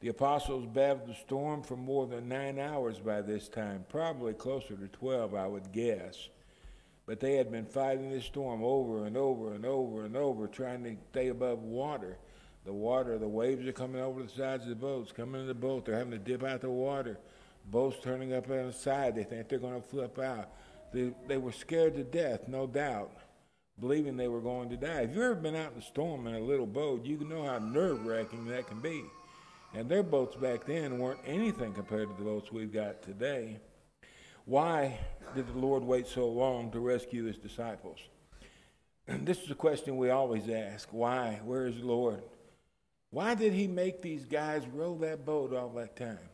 The 0.00 0.08
apostles 0.08 0.66
battled 0.66 1.08
the 1.08 1.14
storm 1.14 1.62
for 1.62 1.76
more 1.76 2.06
than 2.06 2.28
nine 2.28 2.58
hours 2.58 2.98
by 2.98 3.22
this 3.22 3.48
time, 3.48 3.86
probably 3.88 4.34
closer 4.34 4.76
to 4.76 4.88
12, 4.88 5.34
I 5.34 5.46
would 5.46 5.72
guess. 5.72 6.28
But 7.06 7.20
they 7.20 7.36
had 7.36 7.50
been 7.50 7.64
fighting 7.64 8.10
this 8.10 8.26
storm 8.26 8.62
over 8.62 9.06
and 9.06 9.16
over 9.16 9.54
and 9.54 9.64
over 9.64 10.04
and 10.04 10.16
over, 10.16 10.48
trying 10.48 10.84
to 10.84 10.96
stay 11.12 11.28
above 11.28 11.62
water. 11.62 12.18
The 12.64 12.72
water, 12.72 13.16
the 13.16 13.28
waves 13.28 13.66
are 13.66 13.72
coming 13.72 14.02
over 14.02 14.22
the 14.22 14.28
sides 14.28 14.64
of 14.64 14.70
the 14.70 14.74
boats, 14.74 15.12
coming 15.12 15.40
in 15.40 15.46
the 15.46 15.54
boat. 15.54 15.86
They're 15.86 15.96
having 15.96 16.10
to 16.10 16.18
dip 16.18 16.42
out 16.42 16.60
the 16.60 16.70
water. 16.70 17.18
Boats 17.70 17.96
turning 18.02 18.32
up 18.32 18.50
on 18.50 18.66
the 18.66 18.72
side. 18.72 19.14
They 19.14 19.24
think 19.24 19.48
they're 19.48 19.58
going 19.58 19.80
to 19.80 19.88
flip 19.88 20.18
out. 20.18 20.50
They, 20.92 21.12
they 21.26 21.38
were 21.38 21.52
scared 21.52 21.94
to 21.94 22.02
death, 22.02 22.48
no 22.48 22.66
doubt, 22.66 23.12
believing 23.78 24.16
they 24.16 24.28
were 24.28 24.40
going 24.40 24.68
to 24.70 24.76
die. 24.76 25.02
If 25.02 25.10
you've 25.10 25.18
ever 25.18 25.34
been 25.36 25.56
out 25.56 25.72
in 25.72 25.78
a 25.78 25.82
storm 25.82 26.26
in 26.26 26.34
a 26.34 26.40
little 26.40 26.66
boat, 26.66 27.04
you 27.04 27.16
can 27.16 27.28
know 27.28 27.44
how 27.44 27.58
nerve 27.58 28.04
wracking 28.04 28.46
that 28.46 28.66
can 28.66 28.80
be. 28.80 29.04
And 29.76 29.90
their 29.90 30.02
boats 30.02 30.34
back 30.36 30.64
then 30.64 30.98
weren't 30.98 31.20
anything 31.26 31.74
compared 31.74 32.08
to 32.08 32.14
the 32.16 32.24
boats 32.24 32.50
we've 32.50 32.72
got 32.72 33.02
today. 33.02 33.58
Why 34.46 34.98
did 35.34 35.48
the 35.48 35.58
Lord 35.58 35.82
wait 35.82 36.06
so 36.06 36.26
long 36.26 36.70
to 36.70 36.80
rescue 36.80 37.24
his 37.24 37.36
disciples? 37.36 37.98
This 39.06 39.42
is 39.42 39.50
a 39.50 39.54
question 39.54 39.98
we 39.98 40.08
always 40.08 40.48
ask. 40.48 40.88
Why? 40.90 41.40
Where 41.44 41.66
is 41.66 41.76
the 41.76 41.86
Lord? 41.86 42.22
Why 43.10 43.34
did 43.34 43.52
he 43.52 43.66
make 43.66 44.00
these 44.00 44.24
guys 44.24 44.66
row 44.66 44.96
that 45.02 45.26
boat 45.26 45.54
all 45.54 45.68
that 45.76 45.94
time? 45.94 46.30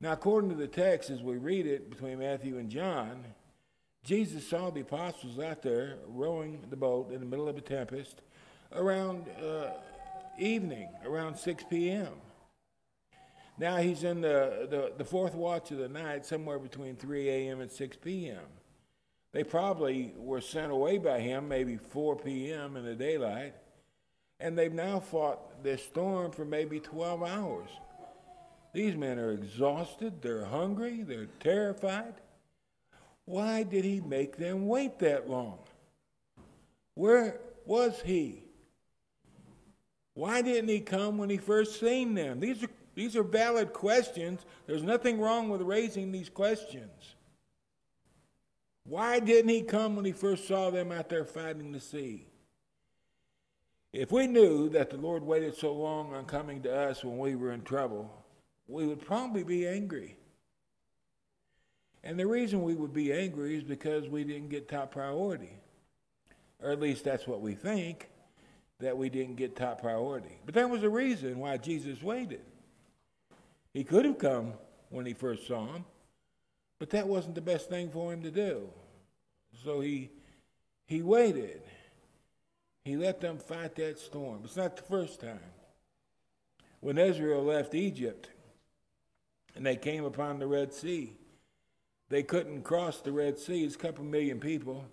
Now, 0.00 0.12
according 0.12 0.50
to 0.50 0.56
the 0.56 0.68
text, 0.68 1.10
as 1.10 1.22
we 1.22 1.36
read 1.36 1.66
it 1.66 1.90
between 1.90 2.20
Matthew 2.20 2.58
and 2.58 2.70
John, 2.70 3.24
Jesus 4.04 4.48
saw 4.48 4.70
the 4.70 4.82
apostles 4.82 5.40
out 5.40 5.62
there 5.62 5.96
rowing 6.06 6.60
the 6.70 6.76
boat 6.76 7.10
in 7.10 7.18
the 7.18 7.26
middle 7.26 7.48
of 7.48 7.58
a 7.58 7.60
tempest 7.60 8.22
around 8.72 9.28
uh, 9.44 9.70
evening, 10.38 10.88
around 11.04 11.36
6 11.36 11.64
p.m. 11.68 12.12
Now 13.58 13.76
he's 13.76 14.02
in 14.02 14.20
the, 14.20 14.66
the, 14.68 14.92
the, 14.98 15.04
fourth 15.04 15.34
watch 15.34 15.70
of 15.70 15.78
the 15.78 15.88
night, 15.88 16.26
somewhere 16.26 16.58
between 16.58 16.96
3 16.96 17.28
a.m. 17.28 17.60
and 17.60 17.70
6 17.70 17.96
p.m. 17.98 18.42
They 19.32 19.44
probably 19.44 20.12
were 20.16 20.40
sent 20.40 20.72
away 20.72 20.98
by 20.98 21.20
him 21.20 21.48
maybe 21.48 21.76
4 21.76 22.16
p.m. 22.16 22.76
in 22.76 22.84
the 22.84 22.94
daylight, 22.94 23.54
and 24.40 24.58
they've 24.58 24.72
now 24.72 24.98
fought 24.98 25.62
this 25.62 25.84
storm 25.84 26.32
for 26.32 26.44
maybe 26.44 26.80
12 26.80 27.22
hours. 27.22 27.70
These 28.72 28.96
men 28.96 29.20
are 29.20 29.30
exhausted, 29.30 30.20
they're 30.20 30.44
hungry, 30.44 31.04
they're 31.04 31.28
terrified. 31.38 32.14
Why 33.24 33.62
did 33.62 33.84
he 33.84 34.00
make 34.00 34.36
them 34.36 34.66
wait 34.66 34.98
that 34.98 35.30
long? 35.30 35.58
Where 36.94 37.40
was 37.64 38.00
he? 38.04 38.42
Why 40.14 40.42
didn't 40.42 40.68
he 40.68 40.80
come 40.80 41.18
when 41.18 41.30
he 41.30 41.36
first 41.36 41.80
seen 41.80 42.14
them? 42.14 42.40
These 42.40 42.64
are 42.64 42.68
these 42.94 43.16
are 43.16 43.22
valid 43.22 43.72
questions. 43.72 44.44
There's 44.66 44.82
nothing 44.82 45.20
wrong 45.20 45.48
with 45.48 45.62
raising 45.62 46.12
these 46.12 46.28
questions. 46.28 47.14
Why 48.84 49.18
didn't 49.18 49.48
he 49.48 49.62
come 49.62 49.96
when 49.96 50.04
he 50.04 50.12
first 50.12 50.46
saw 50.46 50.70
them 50.70 50.92
out 50.92 51.08
there 51.08 51.24
fighting 51.24 51.72
the 51.72 51.80
sea? 51.80 52.26
If 53.92 54.12
we 54.12 54.26
knew 54.26 54.68
that 54.70 54.90
the 54.90 54.96
Lord 54.96 55.22
waited 55.22 55.56
so 55.56 55.72
long 55.72 56.12
on 56.14 56.24
coming 56.24 56.62
to 56.62 56.76
us 56.76 57.04
when 57.04 57.16
we 57.16 57.36
were 57.36 57.52
in 57.52 57.62
trouble, 57.62 58.10
we 58.66 58.86
would 58.86 59.00
probably 59.00 59.44
be 59.44 59.66
angry. 59.66 60.16
And 62.02 62.18
the 62.18 62.26
reason 62.26 62.62
we 62.62 62.74
would 62.74 62.92
be 62.92 63.12
angry 63.12 63.56
is 63.56 63.62
because 63.62 64.08
we 64.08 64.24
didn't 64.24 64.50
get 64.50 64.68
top 64.68 64.92
priority. 64.92 65.56
Or 66.62 66.70
at 66.70 66.80
least 66.80 67.04
that's 67.04 67.26
what 67.26 67.40
we 67.40 67.54
think, 67.54 68.10
that 68.80 68.96
we 68.98 69.08
didn't 69.08 69.36
get 69.36 69.56
top 69.56 69.80
priority. 69.80 70.38
But 70.44 70.54
there 70.54 70.68
was 70.68 70.82
a 70.82 70.90
reason 70.90 71.38
why 71.38 71.56
Jesus 71.56 72.02
waited. 72.02 72.42
He 73.74 73.84
could 73.84 74.06
have 74.06 74.18
come 74.18 74.54
when 74.88 75.04
he 75.04 75.12
first 75.12 75.46
saw 75.46 75.66
him, 75.66 75.84
but 76.78 76.90
that 76.90 77.06
wasn't 77.08 77.34
the 77.34 77.40
best 77.42 77.68
thing 77.68 77.90
for 77.90 78.12
him 78.12 78.22
to 78.22 78.30
do. 78.30 78.68
So 79.64 79.80
he 79.80 80.10
he 80.86 81.02
waited. 81.02 81.62
He 82.84 82.96
let 82.96 83.20
them 83.20 83.38
fight 83.38 83.74
that 83.76 83.98
storm. 83.98 84.42
It's 84.44 84.56
not 84.56 84.76
the 84.76 84.82
first 84.82 85.20
time. 85.20 85.40
When 86.80 86.98
Israel 86.98 87.42
left 87.42 87.74
Egypt 87.74 88.28
and 89.56 89.64
they 89.64 89.76
came 89.76 90.04
upon 90.04 90.38
the 90.38 90.46
Red 90.46 90.72
Sea, 90.72 91.16
they 92.10 92.22
couldn't 92.22 92.62
cross 92.62 93.00
the 93.00 93.12
Red 93.12 93.38
Sea. 93.38 93.64
It's 93.64 93.74
a 93.74 93.78
couple 93.78 94.04
million 94.04 94.38
people. 94.38 94.84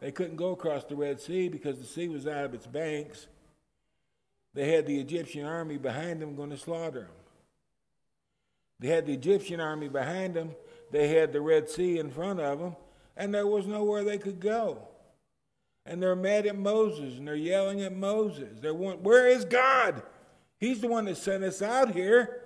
They 0.00 0.10
couldn't 0.10 0.36
go 0.36 0.52
across 0.52 0.84
the 0.84 0.96
Red 0.96 1.20
Sea 1.20 1.48
because 1.48 1.78
the 1.78 1.84
sea 1.84 2.08
was 2.08 2.26
out 2.26 2.46
of 2.46 2.54
its 2.54 2.66
banks. 2.66 3.26
They 4.54 4.72
had 4.72 4.86
the 4.86 4.98
Egyptian 4.98 5.44
army 5.44 5.76
behind 5.76 6.22
them 6.22 6.34
going 6.34 6.50
to 6.50 6.56
slaughter 6.56 7.00
them. 7.00 7.10
They 8.80 8.88
had 8.88 9.06
the 9.06 9.14
Egyptian 9.14 9.60
army 9.60 9.88
behind 9.88 10.34
them, 10.34 10.52
they 10.90 11.08
had 11.08 11.32
the 11.32 11.40
Red 11.40 11.68
Sea 11.68 11.98
in 11.98 12.10
front 12.10 12.40
of 12.40 12.58
them, 12.58 12.76
and 13.16 13.34
there 13.34 13.46
was 13.46 13.66
nowhere 13.66 14.04
they 14.04 14.18
could 14.18 14.40
go. 14.40 14.88
And 15.84 16.02
they're 16.02 16.16
mad 16.16 16.46
at 16.46 16.56
Moses 16.56 17.18
and 17.18 17.26
they're 17.26 17.34
yelling 17.34 17.80
at 17.80 17.96
Moses. 17.96 18.60
They're 18.60 18.74
one, 18.74 19.02
where 19.02 19.26
is 19.26 19.44
God? 19.44 20.02
He's 20.58 20.80
the 20.80 20.88
one 20.88 21.06
that 21.06 21.16
sent 21.16 21.42
us 21.42 21.62
out 21.62 21.92
here. 21.92 22.42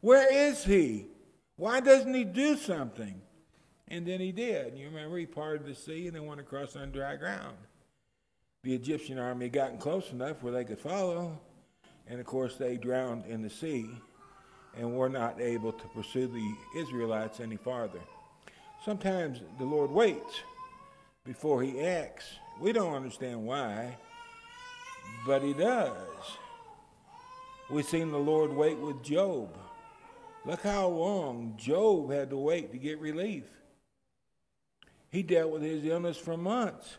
Where 0.00 0.32
is 0.32 0.64
he? 0.64 1.08
Why 1.56 1.80
doesn't 1.80 2.14
he 2.14 2.24
do 2.24 2.56
something? 2.56 3.20
And 3.88 4.06
then 4.06 4.20
he 4.20 4.32
did. 4.32 4.78
You 4.78 4.86
remember 4.86 5.18
he 5.18 5.26
parted 5.26 5.66
the 5.66 5.74
sea 5.74 6.06
and 6.06 6.16
they 6.16 6.20
went 6.20 6.40
across 6.40 6.76
on 6.76 6.92
dry 6.92 7.16
ground. 7.16 7.56
The 8.62 8.74
Egyptian 8.74 9.18
army 9.18 9.48
gotten 9.48 9.78
close 9.78 10.10
enough 10.10 10.42
where 10.42 10.52
they 10.52 10.64
could 10.64 10.78
follow, 10.78 11.38
and 12.06 12.20
of 12.20 12.26
course 12.26 12.56
they 12.56 12.76
drowned 12.76 13.26
in 13.26 13.42
the 13.42 13.50
sea 13.50 13.88
and 14.76 14.96
were 14.96 15.08
not 15.08 15.40
able 15.40 15.72
to 15.72 15.88
pursue 15.88 16.26
the 16.26 16.54
Israelites 16.78 17.40
any 17.40 17.56
farther. 17.56 18.00
Sometimes 18.84 19.40
the 19.58 19.64
Lord 19.64 19.90
waits 19.90 20.42
before 21.24 21.62
he 21.62 21.80
acts. 21.80 22.24
We 22.60 22.72
don't 22.72 22.94
understand 22.94 23.44
why, 23.44 23.96
but 25.26 25.42
he 25.42 25.52
does. 25.52 25.96
We've 27.70 27.84
seen 27.84 28.10
the 28.10 28.18
Lord 28.18 28.52
wait 28.52 28.78
with 28.78 29.02
Job. 29.02 29.56
Look 30.44 30.62
how 30.62 30.88
long 30.88 31.54
Job 31.58 32.10
had 32.10 32.30
to 32.30 32.36
wait 32.36 32.72
to 32.72 32.78
get 32.78 32.98
relief. 33.00 33.44
He 35.10 35.22
dealt 35.22 35.50
with 35.50 35.62
his 35.62 35.84
illness 35.84 36.16
for 36.16 36.36
months 36.36 36.96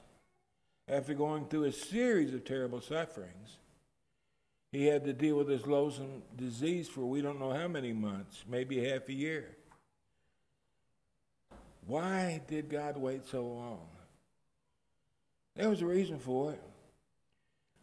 after 0.88 1.14
going 1.14 1.46
through 1.46 1.66
a 1.66 1.72
series 1.72 2.34
of 2.34 2.44
terrible 2.44 2.82
sufferings. 2.82 3.58
He 4.72 4.86
had 4.86 5.04
to 5.06 5.14
deal 5.14 5.36
with 5.36 5.48
this 5.48 5.66
loathsome 5.66 6.22
disease 6.36 6.88
for 6.88 7.02
we 7.02 7.22
don't 7.22 7.40
know 7.40 7.52
how 7.52 7.68
many 7.68 7.92
months, 7.92 8.44
maybe 8.48 8.88
half 8.88 9.10
a 9.10 9.14
year. 9.14 9.56
Why 11.88 12.42
did 12.48 12.70
God 12.70 12.98
wait 12.98 13.26
so 13.26 13.44
long? 13.44 13.88
There 15.56 15.70
was 15.70 15.82
a 15.82 15.88
reason 15.88 16.20
for 16.20 16.52
it. 16.52 16.62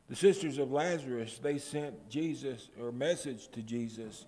The 0.08 0.14
sisters 0.14 0.58
of 0.58 0.70
Lazarus, 0.70 1.40
they 1.42 1.58
sent 1.58 2.08
Jesus 2.08 2.68
or 2.80 2.92
message 2.92 3.48
to 3.50 3.62
Jesus. 3.62 4.24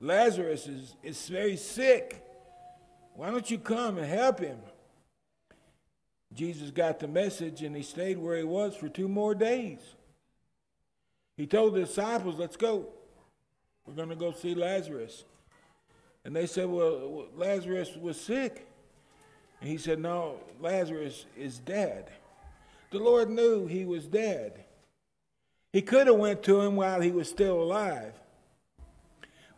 Lazarus 0.00 0.66
is, 0.66 0.96
is 1.04 1.28
very 1.28 1.56
sick. 1.56 2.26
Why 3.14 3.30
don't 3.30 3.48
you 3.48 3.58
come 3.58 3.98
and 3.98 4.06
help 4.06 4.40
him? 4.40 4.58
Jesus 6.32 6.72
got 6.72 6.98
the 6.98 7.08
message 7.08 7.62
and 7.62 7.76
he 7.76 7.82
stayed 7.82 8.18
where 8.18 8.36
he 8.36 8.44
was 8.44 8.74
for 8.74 8.88
two 8.88 9.08
more 9.08 9.34
days. 9.34 9.78
He 11.40 11.46
told 11.46 11.72
the 11.72 11.80
disciples, 11.80 12.38
Let's 12.38 12.58
go. 12.58 12.84
We're 13.86 13.94
going 13.94 14.10
to 14.10 14.14
go 14.14 14.30
see 14.30 14.54
Lazarus. 14.54 15.24
And 16.22 16.36
they 16.36 16.46
said, 16.46 16.66
Well, 16.66 17.28
Lazarus 17.34 17.96
was 17.98 18.20
sick. 18.20 18.68
And 19.62 19.70
he 19.70 19.78
said, 19.78 20.00
No, 20.00 20.38
Lazarus 20.60 21.24
is 21.38 21.58
dead. 21.58 22.10
The 22.90 22.98
Lord 22.98 23.30
knew 23.30 23.66
he 23.66 23.86
was 23.86 24.06
dead. 24.06 24.64
He 25.72 25.80
could 25.80 26.08
have 26.08 26.16
went 26.16 26.42
to 26.42 26.60
him 26.60 26.76
while 26.76 27.00
he 27.00 27.10
was 27.10 27.30
still 27.30 27.62
alive. 27.62 28.12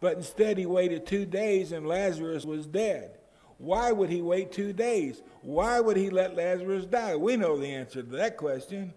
But 0.00 0.16
instead 0.16 0.58
he 0.58 0.66
waited 0.66 1.04
2 1.04 1.26
days 1.26 1.72
and 1.72 1.84
Lazarus 1.84 2.44
was 2.44 2.64
dead. 2.64 3.18
Why 3.58 3.90
would 3.90 4.08
he 4.08 4.22
wait 4.22 4.52
2 4.52 4.72
days? 4.72 5.20
Why 5.40 5.80
would 5.80 5.96
he 5.96 6.10
let 6.10 6.36
Lazarus 6.36 6.86
die? 6.86 7.16
We 7.16 7.36
know 7.36 7.58
the 7.58 7.74
answer 7.74 8.02
to 8.02 8.10
that 8.10 8.36
question 8.36 8.94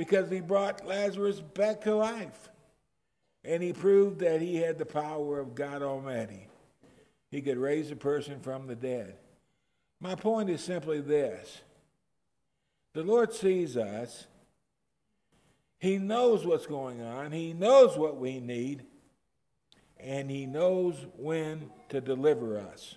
because 0.00 0.30
he 0.30 0.40
brought 0.40 0.86
Lazarus 0.86 1.42
back 1.42 1.82
to 1.82 1.94
life. 1.94 2.48
And 3.44 3.62
he 3.62 3.74
proved 3.74 4.20
that 4.20 4.40
he 4.40 4.56
had 4.56 4.78
the 4.78 4.86
power 4.86 5.38
of 5.38 5.54
God 5.54 5.82
Almighty. 5.82 6.48
He 7.30 7.42
could 7.42 7.58
raise 7.58 7.90
a 7.90 7.96
person 7.96 8.40
from 8.40 8.66
the 8.66 8.74
dead. 8.74 9.16
My 10.00 10.14
point 10.14 10.48
is 10.48 10.64
simply 10.64 11.02
this 11.02 11.60
the 12.94 13.02
Lord 13.02 13.34
sees 13.34 13.76
us, 13.76 14.26
He 15.78 15.98
knows 15.98 16.46
what's 16.46 16.66
going 16.66 17.02
on, 17.02 17.32
He 17.32 17.52
knows 17.52 17.98
what 17.98 18.16
we 18.16 18.40
need, 18.40 18.84
and 19.98 20.30
He 20.30 20.46
knows 20.46 20.96
when 21.18 21.68
to 21.90 22.00
deliver 22.00 22.58
us. 22.58 22.96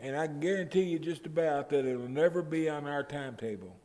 And 0.00 0.16
I 0.16 0.28
can 0.28 0.40
guarantee 0.40 0.84
you 0.84 0.98
just 0.98 1.26
about 1.26 1.68
that 1.68 1.84
it'll 1.84 2.08
never 2.08 2.40
be 2.40 2.70
on 2.70 2.86
our 2.86 3.02
timetable. 3.02 3.76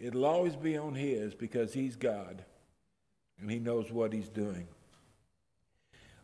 It'll 0.00 0.24
always 0.24 0.56
be 0.56 0.76
on 0.76 0.94
His 0.94 1.34
because 1.34 1.74
He's 1.74 1.94
God 1.94 2.44
and 3.38 3.50
He 3.50 3.58
knows 3.58 3.92
what 3.92 4.12
He's 4.12 4.28
doing. 4.28 4.66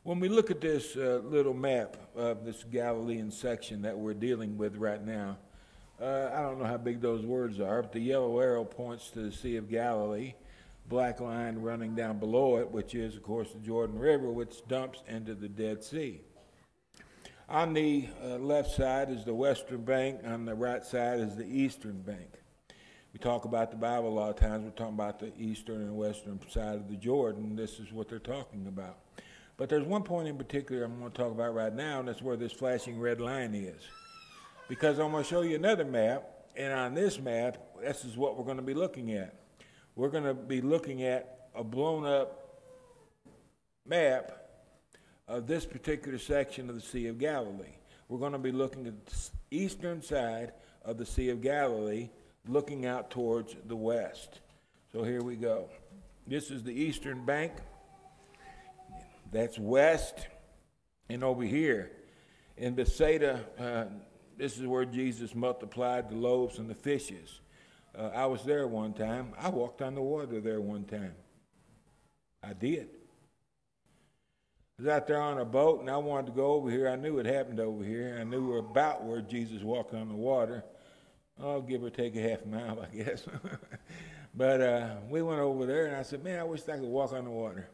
When 0.03 0.19
we 0.19 0.29
look 0.29 0.51
at 0.51 0.61
this 0.61 0.97
uh, 0.97 1.21
little 1.25 1.55
map 1.55 1.97
of 2.17 2.45
this 2.45 2.65
Galilean 2.65 3.31
section 3.31 3.83
that 3.83 3.99
we're 3.99 4.15
dealing 4.15 4.57
with 4.57 4.77
right 4.77 5.05
now, 5.05 5.37
Uh, 5.99 6.29
I 6.31 6.43
don't 6.43 6.59
know 6.59 6.67
how 6.67 6.77
big 6.77 7.01
those 7.01 7.25
words 7.25 7.59
are, 7.59 7.81
but 7.81 7.93
the 7.93 8.01
yellow 8.01 8.39
arrow 8.39 8.67
points 8.67 9.11
to 9.13 9.21
the 9.21 9.33
Sea 9.33 9.57
of 9.57 9.71
Galilee. 9.71 10.35
Black 10.89 11.21
line 11.21 11.57
running 11.63 11.95
down 11.95 12.19
below 12.19 12.59
it, 12.59 12.71
which 12.71 12.95
is, 12.95 13.17
of 13.17 13.23
course, 13.23 13.51
the 13.53 13.59
Jordan 13.61 13.99
River, 13.99 14.31
which 14.31 14.61
dumps 14.69 15.03
into 15.09 15.35
the 15.35 15.49
Dead 15.49 15.83
Sea. 15.83 16.21
On 17.49 17.73
the 17.73 18.09
uh, 18.23 18.37
left 18.37 18.71
side 18.73 19.11
is 19.11 19.25
the 19.25 19.35
western 19.35 19.85
bank, 19.85 20.21
on 20.23 20.45
the 20.45 20.55
right 20.55 20.85
side 20.85 21.19
is 21.19 21.35
the 21.35 21.47
eastern 21.47 22.03
bank. 22.03 22.31
We 23.17 23.21
talk 23.21 23.47
about 23.47 23.71
the 23.71 23.79
Bible 23.79 24.11
a 24.11 24.11
lot 24.11 24.29
of 24.29 24.37
times, 24.37 24.63
we're 24.63 24.73
talking 24.73 24.93
about 24.93 25.19
the 25.19 25.33
eastern 25.39 25.77
and 25.77 25.97
western 25.97 26.39
side 26.51 26.75
of 26.75 26.91
the 26.91 26.97
Jordan. 26.97 27.57
This 27.57 27.81
is 27.81 27.91
what 27.91 28.11
they're 28.11 28.19
talking 28.19 28.67
about. 28.67 28.99
But 29.57 29.71
there's 29.71 29.87
one 29.87 30.03
point 30.03 30.29
in 30.29 30.37
particular 30.37 30.85
I'm 30.85 30.99
going 30.99 31.11
to 31.11 31.17
talk 31.17 31.33
about 31.33 31.55
right 31.55 31.73
now, 31.73 32.01
and 32.01 32.09
that's 32.09 32.21
where 32.21 32.37
this 32.37 32.53
flashing 32.53 33.01
red 33.01 33.19
line 33.19 33.55
is 33.55 33.81
because 34.69 34.99
I'm 34.99 35.13
going 35.13 35.25
to 35.25 35.31
show 35.31 35.41
you 35.41 35.57
another 35.57 35.87
map, 35.87 36.29
and 36.57 36.75
on 36.75 36.93
this 36.93 37.19
map, 37.19 37.57
this 37.81 38.05
is 38.05 38.19
what 38.19 38.37
we're 38.37 38.45
going 38.45 38.59
to 38.59 38.63
be 38.63 38.75
looking 38.75 39.13
at. 39.13 39.35
We're 39.95 40.11
going 40.11 40.25
to 40.25 40.35
be 40.35 40.61
looking 40.61 41.03
at 41.03 41.49
a 41.55 41.65
blown 41.65 42.05
up 42.05 42.61
map 43.87 44.31
of 45.27 45.47
this 45.47 45.65
particular 45.65 46.19
section 46.19 46.69
of 46.69 46.75
the 46.75 46.83
Sea 46.83 47.07
of 47.07 47.17
Galilee. 47.17 47.79
We're 48.11 48.19
going 48.19 48.33
to 48.33 48.39
be 48.39 48.53
looking 48.53 48.87
at 48.87 49.07
the 49.07 49.15
eastern 49.51 50.03
side 50.03 50.53
of 50.85 50.99
the 50.99 51.07
Sea 51.07 51.31
of 51.31 51.41
Galilee, 51.41 52.11
looking 52.49 52.87
out 52.87 53.11
towards 53.11 53.57
the 53.67 53.77
west. 53.77 54.41
So 54.93 55.03
here 55.03 55.23
we 55.23 55.37
go. 55.37 55.69
This 56.27 56.51
is 56.51 56.63
the 56.63 56.73
eastern 56.73 57.25
bank. 57.25 57.53
That's 59.33 59.59
west. 59.59 60.27
And 61.09 61.23
over 61.23 61.43
here 61.43 61.91
in 62.57 62.75
Bethsaida, 62.75 63.45
uh, 63.59 63.85
this 64.37 64.59
is 64.59 64.67
where 64.67 64.85
Jesus 64.85 65.35
multiplied 65.35 66.11
the 66.11 66.17
loaves 66.17 66.59
and 66.59 66.69
the 66.69 66.75
fishes. 66.75 67.41
Uh, 67.97 68.11
I 68.15 68.27
was 68.27 68.43
there 68.45 68.67
one 68.67 68.93
time. 68.93 69.33
I 69.39 69.49
walked 69.49 69.83
on 69.83 69.95
the 69.95 70.03
water 70.03 70.41
there 70.41 70.61
one 70.61 70.85
time. 70.85 71.15
I 72.43 72.53
did. 72.53 72.89
I 74.79 74.83
was 74.83 74.89
out 74.89 75.07
there 75.07 75.21
on 75.21 75.39
a 75.39 75.45
boat 75.45 75.81
and 75.81 75.89
I 75.89 75.97
wanted 75.97 76.27
to 76.27 76.33
go 76.33 76.53
over 76.53 76.71
here. 76.71 76.89
I 76.89 76.97
knew 76.97 77.19
it 77.19 77.27
happened 77.27 77.61
over 77.61 77.83
here. 77.83 78.19
I 78.21 78.25
knew 78.25 78.59
about 78.59 79.05
where 79.05 79.23
Jesus 79.23 79.63
walked 79.63 79.95
on 79.95 80.09
the 80.09 80.15
water. 80.15 80.65
I'll 81.43 81.63
give 81.63 81.85
or 81.85 81.91
take 81.91 82.17
a 82.17 82.21
half 82.21 82.45
mile, 82.47 82.87
I 82.93 82.95
guess. 82.97 83.27
but 84.35 84.61
uh, 84.61 84.95
we 85.09 85.23
went 85.23 85.41
over 85.41 85.67
there 85.67 85.87
and 85.87 85.97
I 85.97 86.03
said, 86.03 86.25
Man, 86.25 86.39
I 86.39 86.45
wish 86.45 86.63
I 86.63 86.73
could 86.73 86.83
walk 86.83 87.13
on 87.13 87.25
the 87.25 87.31
water. 87.31 87.69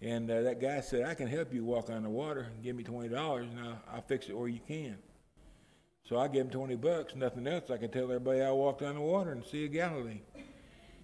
And 0.00 0.30
uh, 0.30 0.42
that 0.42 0.60
guy 0.60 0.80
said, 0.80 1.06
I 1.06 1.14
can 1.14 1.28
help 1.28 1.54
you 1.54 1.64
walk 1.64 1.88
on 1.88 2.02
the 2.02 2.10
water. 2.10 2.48
Give 2.62 2.76
me 2.76 2.84
$20 2.84 3.40
and 3.40 3.58
I'll, 3.58 3.78
I'll 3.94 4.02
fix 4.02 4.28
it 4.28 4.36
where 4.36 4.48
you 4.48 4.60
can. 4.66 4.96
So 6.06 6.18
I 6.18 6.28
gave 6.28 6.42
him 6.42 6.50
20 6.50 6.76
bucks, 6.76 7.14
nothing 7.14 7.46
else. 7.46 7.70
I 7.70 7.78
could 7.78 7.92
tell 7.92 8.04
everybody 8.04 8.42
I 8.42 8.50
walked 8.50 8.82
on 8.82 8.96
the 8.96 9.00
water 9.00 9.32
and 9.32 9.42
Sea 9.42 9.64
of 9.64 9.72
Galilee. 9.72 10.20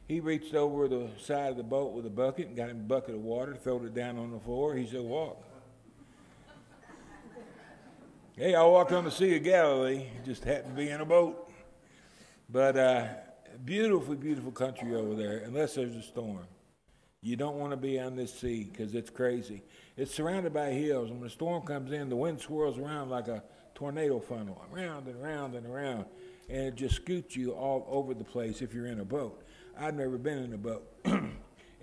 He 0.07 0.21
reached 0.21 0.55
over 0.55 0.89
the 0.89 1.09
side 1.19 1.53
of 1.53 1.57
the 1.57 1.63
boat 1.63 1.93
with 1.93 2.05
a 2.05 2.11
bucket 2.11 2.49
and 2.49 2.57
got 2.57 2.69
him 2.69 2.81
a 2.81 2.83
bucket 2.83 3.15
of 3.15 3.23
water, 3.23 3.55
throwed 3.55 3.87
it 3.87 3.95
down 3.95 4.19
on 4.19 4.33
the 4.33 4.41
floor. 4.41 4.75
He 4.75 4.87
said, 4.87 5.01
Walk. 5.01 5.43
hey, 8.37 8.55
I 8.55 8.63
walked 8.65 8.93
on 8.93 9.05
the 9.05 9.11
Sea 9.11 9.37
of 9.37 9.45
Galilee. 9.45 10.07
Just 10.27 10.45
happened 10.45 10.77
to 10.77 10.83
be 10.83 10.91
in 10.91 11.01
a 11.01 11.07
boat. 11.07 11.50
But 12.53 12.77
uh, 12.77 13.07
beautiful, 13.65 14.17
beautiful 14.17 14.51
country 14.51 14.95
over 14.95 15.15
there, 15.15 15.39
unless 15.39 15.75
there's 15.75 15.95
a 15.95 16.03
storm. 16.03 16.47
You 17.23 17.37
don't 17.37 17.57
want 17.57 17.73
to 17.73 17.77
be 17.77 18.01
on 18.01 18.17
this 18.17 18.33
sea 18.33 18.65
because 18.65 18.95
it's 18.95 19.11
crazy. 19.11 19.63
It's 19.97 20.13
surrounded 20.13 20.53
by 20.53 20.71
hills. 20.71 21.11
And 21.11 21.21
when 21.21 21.29
a 21.29 21.33
storm 21.33 21.63
comes 21.63 21.93
in, 21.93 22.09
the 22.09 22.17
wind 22.17 22.41
swirls 22.41 22.79
around 22.79 23.11
like 23.11 23.29
a 23.29 23.45
tornado 23.75 24.19
funnel, 24.19 24.61
around 24.73 25.07
and 25.07 25.23
around 25.23 25.55
and 25.55 25.67
around, 25.67 26.07
and 26.49 26.63
it 26.69 26.75
just 26.75 26.97
scoots 26.97 27.37
you 27.37 27.53
all 27.53 27.87
over 27.89 28.15
the 28.15 28.25
place 28.25 28.63
if 28.63 28.75
you're 28.75 28.87
in 28.87 29.01
a 29.01 29.05
boat. 29.05 29.43
I've 29.79 29.95
never 29.95 30.19
been 30.19 30.39
in 30.39 30.53
a 30.53 30.59
boat, 30.59 30.91
and 31.05 31.35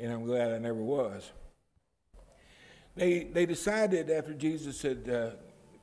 I'm 0.02 0.26
glad 0.26 0.52
I 0.52 0.58
never 0.58 0.82
was. 0.82 1.32
They, 2.96 3.24
they 3.24 3.46
decided 3.46 4.10
after 4.10 4.34
Jesus 4.34 4.82
had 4.82 5.08
uh, 5.08 5.30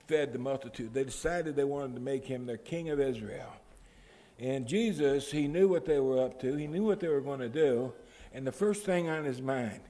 fed 0.09 0.33
the 0.33 0.39
multitude, 0.39 0.93
they 0.93 1.05
decided 1.05 1.57
they 1.57 1.65
wanted 1.65 1.95
to 1.95 2.01
make 2.01 2.27
him 2.27 2.45
their 2.45 2.59
king 2.59 2.91
of 2.91 3.01
Israel. 3.01 3.53
And 4.39 4.67
Jesus, 4.67 5.31
he 5.31 5.47
knew 5.47 5.69
what 5.69 5.85
they 5.85 6.01
were 6.01 6.23
up 6.23 6.41
to, 6.41 6.55
he 6.57 6.67
knew 6.67 6.85
what 6.85 7.01
they 7.01 7.09
were 7.09 7.21
going 7.21 7.41
to 7.41 7.49
do, 7.49 7.93
and 8.33 8.47
the 8.47 8.53
first 8.53 8.85
thing 8.85 9.09
on 9.09 9.25
his 9.25 9.41
mind, 9.41 9.81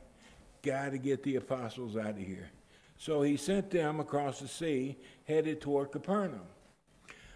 got 0.62 0.90
to 0.90 0.98
get 0.98 1.22
the 1.22 1.36
apostles 1.36 1.96
out 1.96 2.10
of 2.10 2.18
here. 2.18 2.50
So 2.96 3.22
he 3.22 3.36
sent 3.36 3.70
them 3.70 4.00
across 4.00 4.40
the 4.40 4.48
sea, 4.48 4.96
headed 5.24 5.60
toward 5.60 5.92
Capernaum. 5.92 6.46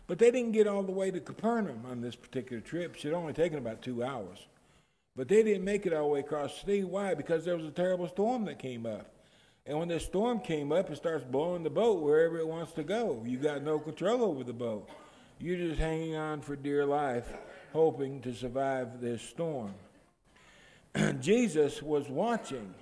But 0.06 0.18
they 0.18 0.30
didn't 0.30 0.52
get 0.52 0.66
all 0.66 0.82
the 0.82 0.92
way 0.92 1.10
to 1.10 1.20
Capernaum 1.20 1.84
on 1.90 2.00
this 2.00 2.16
particular 2.16 2.60
trip. 2.62 2.96
It 2.96 3.02
had 3.02 3.12
only 3.12 3.34
taken 3.34 3.58
about 3.58 3.82
two 3.82 4.02
hours. 4.02 4.46
But 5.14 5.28
they 5.28 5.42
didn't 5.42 5.64
make 5.64 5.84
it 5.84 5.92
all 5.92 6.04
the 6.04 6.14
way 6.14 6.20
across 6.20 6.62
the 6.62 6.78
sea. 6.78 6.84
Why? 6.84 7.14
Because 7.14 7.44
there 7.44 7.56
was 7.56 7.66
a 7.66 7.70
terrible 7.70 8.08
storm 8.08 8.44
that 8.46 8.58
came 8.58 8.86
up. 8.86 9.10
And 9.66 9.78
when 9.78 9.88
this 9.88 10.04
storm 10.04 10.40
came 10.40 10.72
up, 10.72 10.90
it 10.90 10.96
starts 10.96 11.24
blowing 11.24 11.62
the 11.62 11.70
boat 11.70 12.00
wherever 12.00 12.38
it 12.38 12.48
wants 12.48 12.72
to 12.72 12.82
go. 12.82 13.22
You 13.26 13.36
got 13.36 13.62
no 13.62 13.78
control 13.78 14.22
over 14.22 14.44
the 14.44 14.54
boat. 14.54 14.88
You're 15.40 15.56
just 15.56 15.78
hanging 15.78 16.16
on 16.16 16.40
for 16.40 16.56
dear 16.56 16.84
life, 16.84 17.32
hoping 17.72 18.20
to 18.22 18.34
survive 18.34 19.00
this 19.00 19.22
storm. 19.22 19.74
Jesus 21.20 21.80
was 21.80 22.08
watching 22.08 22.74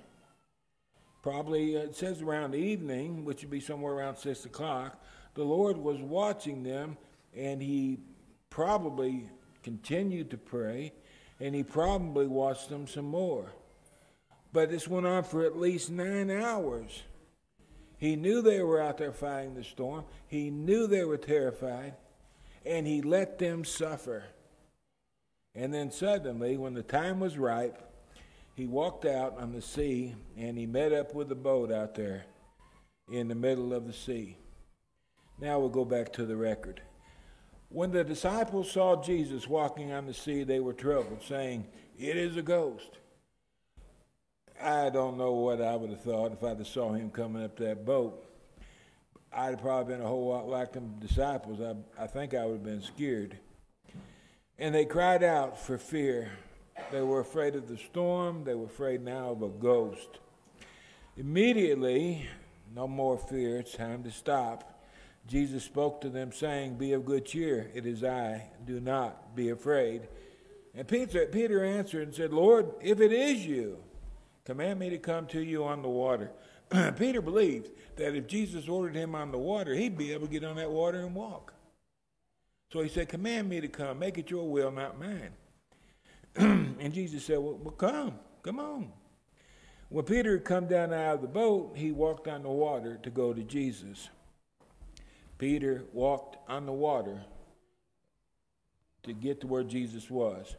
probably 1.21 1.77
uh, 1.77 1.81
it 1.81 1.95
says 1.95 2.21
around 2.21 2.55
evening, 2.55 3.25
which 3.25 3.41
would 3.41 3.51
be 3.51 3.59
somewhere 3.59 3.93
around 3.93 4.15
six 4.15 4.45
o'clock, 4.45 4.99
the 5.35 5.43
Lord 5.43 5.77
was 5.77 5.99
watching 6.01 6.63
them 6.63 6.97
and 7.35 7.61
he 7.61 7.99
probably 8.49 9.29
continued 9.61 10.31
to 10.31 10.37
pray 10.37 10.93
and 11.39 11.53
he 11.53 11.61
probably 11.61 12.25
watched 12.25 12.69
them 12.69 12.87
some 12.87 13.05
more. 13.05 13.53
But 14.51 14.71
this 14.71 14.87
went 14.87 15.05
on 15.05 15.25
for 15.25 15.45
at 15.45 15.59
least 15.59 15.91
nine 15.91 16.31
hours. 16.31 17.03
He 17.99 18.15
knew 18.15 18.41
they 18.41 18.63
were 18.63 18.81
out 18.81 18.97
there 18.97 19.11
fighting 19.11 19.53
the 19.53 19.63
storm, 19.63 20.05
he 20.27 20.49
knew 20.49 20.87
they 20.87 21.03
were 21.03 21.17
terrified, 21.17 21.93
and 22.65 22.87
he 22.87 23.01
let 23.01 23.39
them 23.39 23.63
suffer. 23.65 24.25
And 25.55 25.73
then 25.73 25.91
suddenly, 25.91 26.57
when 26.57 26.73
the 26.73 26.83
time 26.83 27.19
was 27.19 27.37
ripe, 27.37 27.81
he 28.55 28.67
walked 28.67 29.05
out 29.05 29.39
on 29.39 29.51
the 29.51 29.61
sea 29.61 30.15
and 30.37 30.57
he 30.57 30.65
met 30.65 30.91
up 30.93 31.13
with 31.13 31.31
a 31.31 31.35
boat 31.35 31.71
out 31.71 31.95
there 31.95 32.25
in 33.11 33.27
the 33.27 33.35
middle 33.35 33.73
of 33.73 33.87
the 33.87 33.93
sea. 33.93 34.37
Now 35.39 35.59
we'll 35.59 35.69
go 35.69 35.85
back 35.85 36.11
to 36.13 36.25
the 36.25 36.35
record. 36.35 36.81
When 37.69 37.91
the 37.91 38.03
disciples 38.03 38.71
saw 38.71 39.01
Jesus 39.01 39.47
walking 39.47 39.91
on 39.91 40.05
the 40.05 40.13
sea, 40.13 40.43
they 40.43 40.59
were 40.59 40.73
troubled, 40.73 41.21
saying, 41.21 41.67
It 41.97 42.15
is 42.15 42.37
a 42.37 42.41
ghost. 42.41 42.97
I 44.61 44.89
don't 44.89 45.17
know 45.17 45.33
what 45.33 45.61
I 45.61 45.75
would 45.75 45.91
have 45.91 46.01
thought 46.01 46.31
if 46.31 46.43
I'd 46.43 46.57
have 46.57 46.67
saw 46.67 46.93
him 46.93 47.11
coming 47.11 47.43
up 47.43 47.57
that 47.57 47.85
boat. 47.85 48.26
I'd 49.33 49.61
probably 49.61 49.93
been 49.93 50.03
a 50.03 50.07
whole 50.07 50.27
lot 50.27 50.47
like 50.47 50.73
them 50.73 50.95
disciples. 50.99 51.59
I, 51.61 52.03
I 52.03 52.07
think 52.07 52.33
I 52.33 52.45
would 52.45 52.53
have 52.53 52.63
been 52.63 52.81
scared. 52.81 53.37
And 54.57 54.73
they 54.73 54.85
cried 54.85 55.23
out 55.23 55.59
for 55.59 55.77
fear. 55.77 56.31
They 56.91 57.01
were 57.01 57.19
afraid 57.19 57.55
of 57.55 57.67
the 57.67 57.77
storm. 57.77 58.43
They 58.43 58.55
were 58.55 58.65
afraid 58.65 59.03
now 59.03 59.31
of 59.31 59.41
a 59.41 59.49
ghost. 59.49 60.19
Immediately, 61.15 62.27
no 62.75 62.87
more 62.87 63.17
fear. 63.17 63.59
It's 63.59 63.73
time 63.73 64.03
to 64.03 64.11
stop. 64.11 64.81
Jesus 65.27 65.63
spoke 65.63 66.01
to 66.01 66.09
them, 66.09 66.31
saying, 66.31 66.75
Be 66.75 66.93
of 66.93 67.05
good 67.05 67.25
cheer. 67.25 67.69
It 67.73 67.85
is 67.85 68.03
I. 68.03 68.49
Do 68.65 68.79
not 68.79 69.35
be 69.35 69.49
afraid. 69.49 70.07
And 70.73 70.87
Peter, 70.87 71.25
Peter 71.25 71.63
answered 71.63 72.03
and 72.03 72.15
said, 72.15 72.31
Lord, 72.31 72.71
if 72.81 73.01
it 73.01 73.11
is 73.11 73.45
you, 73.45 73.77
command 74.45 74.79
me 74.79 74.89
to 74.91 74.97
come 74.97 75.25
to 75.27 75.41
you 75.41 75.65
on 75.65 75.81
the 75.81 75.89
water. 75.89 76.31
Peter 76.97 77.21
believed 77.21 77.69
that 77.95 78.15
if 78.15 78.27
Jesus 78.27 78.67
ordered 78.67 78.95
him 78.95 79.15
on 79.15 79.31
the 79.31 79.37
water, 79.37 79.73
he'd 79.73 79.97
be 79.97 80.13
able 80.13 80.27
to 80.27 80.31
get 80.31 80.43
on 80.43 80.57
that 80.57 80.71
water 80.71 80.99
and 80.99 81.15
walk. 81.15 81.53
So 82.71 82.81
he 82.81 82.89
said, 82.89 83.09
Command 83.09 83.49
me 83.49 83.61
to 83.61 83.67
come. 83.67 83.99
Make 83.99 84.17
it 84.17 84.29
your 84.29 84.49
will, 84.49 84.71
not 84.71 84.99
mine. 84.99 85.31
and 86.37 86.93
Jesus 86.93 87.23
said, 87.23 87.39
well, 87.39 87.57
well, 87.63 87.73
come, 87.73 88.13
come 88.43 88.59
on. 88.59 88.91
When 89.89 90.05
Peter 90.05 90.33
had 90.33 90.45
come 90.45 90.67
down 90.67 90.93
out 90.93 91.15
of 91.15 91.21
the 91.21 91.27
boat, 91.27 91.73
he 91.75 91.91
walked 91.91 92.27
on 92.27 92.43
the 92.43 92.49
water 92.49 92.99
to 93.01 93.09
go 93.09 93.33
to 93.33 93.41
Jesus. 93.41 94.09
Peter 95.39 95.85
walked 95.93 96.37
on 96.47 96.67
the 96.67 96.73
water 96.73 97.23
to 99.03 99.13
get 99.13 99.41
to 99.41 99.47
where 99.47 99.63
Jesus 99.63 100.11
was. 100.11 100.55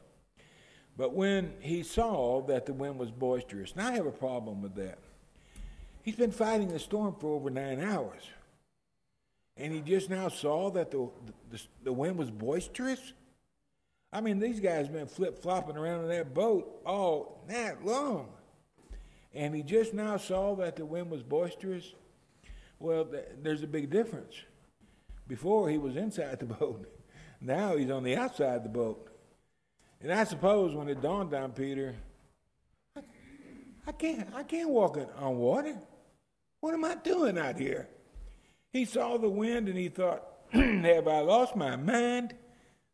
But 0.97 1.15
when 1.15 1.53
he 1.61 1.85
saw 1.85 2.43
that 2.47 2.67
the 2.67 2.73
wind 2.73 2.99
was 2.99 3.13
boisterous, 3.13 3.77
now 3.77 3.89
I 3.89 3.93
have 3.93 4.07
a 4.07 4.11
problem 4.11 4.61
with 4.63 4.75
that. 4.77 4.99
He's 6.03 6.17
been 6.17 6.31
fighting 6.31 6.69
the 6.69 6.79
storm 6.79 7.15
for 7.19 7.35
over 7.35 7.51
nine 7.51 7.81
hours. 7.81 8.23
And 9.57 9.73
he 9.73 9.81
just 9.81 10.09
now 10.09 10.29
saw 10.29 10.71
that 10.71 10.91
the, 10.91 11.09
the, 11.51 11.61
the 11.83 11.93
wind 11.93 12.17
was 12.17 12.31
boisterous? 12.31 13.13
I 14.13 14.21
mean, 14.21 14.39
these 14.39 14.61
guys 14.61 14.87
have 14.87 14.93
been 14.93 15.07
flip 15.07 15.37
flopping 15.43 15.77
around 15.77 16.03
in 16.03 16.09
that 16.09 16.33
boat 16.33 16.81
all 16.87 17.45
that 17.49 17.85
long. 17.85 18.29
And 19.35 19.55
he 19.55 19.63
just 19.63 19.93
now 19.93 20.17
saw 20.17 20.55
that 20.57 20.77
the 20.77 20.87
wind 20.87 21.11
was 21.11 21.23
boisterous. 21.23 21.93
Well, 22.79 23.05
th- 23.05 23.27
there's 23.43 23.63
a 23.63 23.67
big 23.67 23.91
difference. 23.91 24.35
Before 25.27 25.69
he 25.69 25.77
was 25.77 25.97
inside 25.97 26.39
the 26.39 26.47
boat. 26.55 26.89
Now 27.41 27.77
he's 27.77 27.91
on 27.91 28.05
the 28.05 28.17
outside 28.17 28.57
of 28.57 28.63
the 28.63 28.69
boat. 28.69 29.09
And 30.01 30.13
I 30.13 30.25
suppose 30.25 30.75
when 30.75 30.89
it 30.89 31.03
dawned 31.03 31.35
on 31.35 31.53
Peter, 31.53 31.97
I 33.89 33.93
can't, 33.93 34.29
I 34.35 34.43
can't 34.43 34.69
walk 34.69 34.99
on 35.17 35.39
water. 35.39 35.75
What 36.61 36.75
am 36.75 36.85
I 36.85 36.97
doing 36.97 37.39
out 37.39 37.59
here? 37.59 37.89
He 38.71 38.85
saw 38.85 39.17
the 39.17 39.31
wind 39.31 39.67
and 39.67 39.79
he 39.79 39.89
thought, 39.89 40.25
Have 40.53 41.09
I 41.09 41.21
lost 41.21 41.57
my 41.57 41.75
mind? 41.75 42.35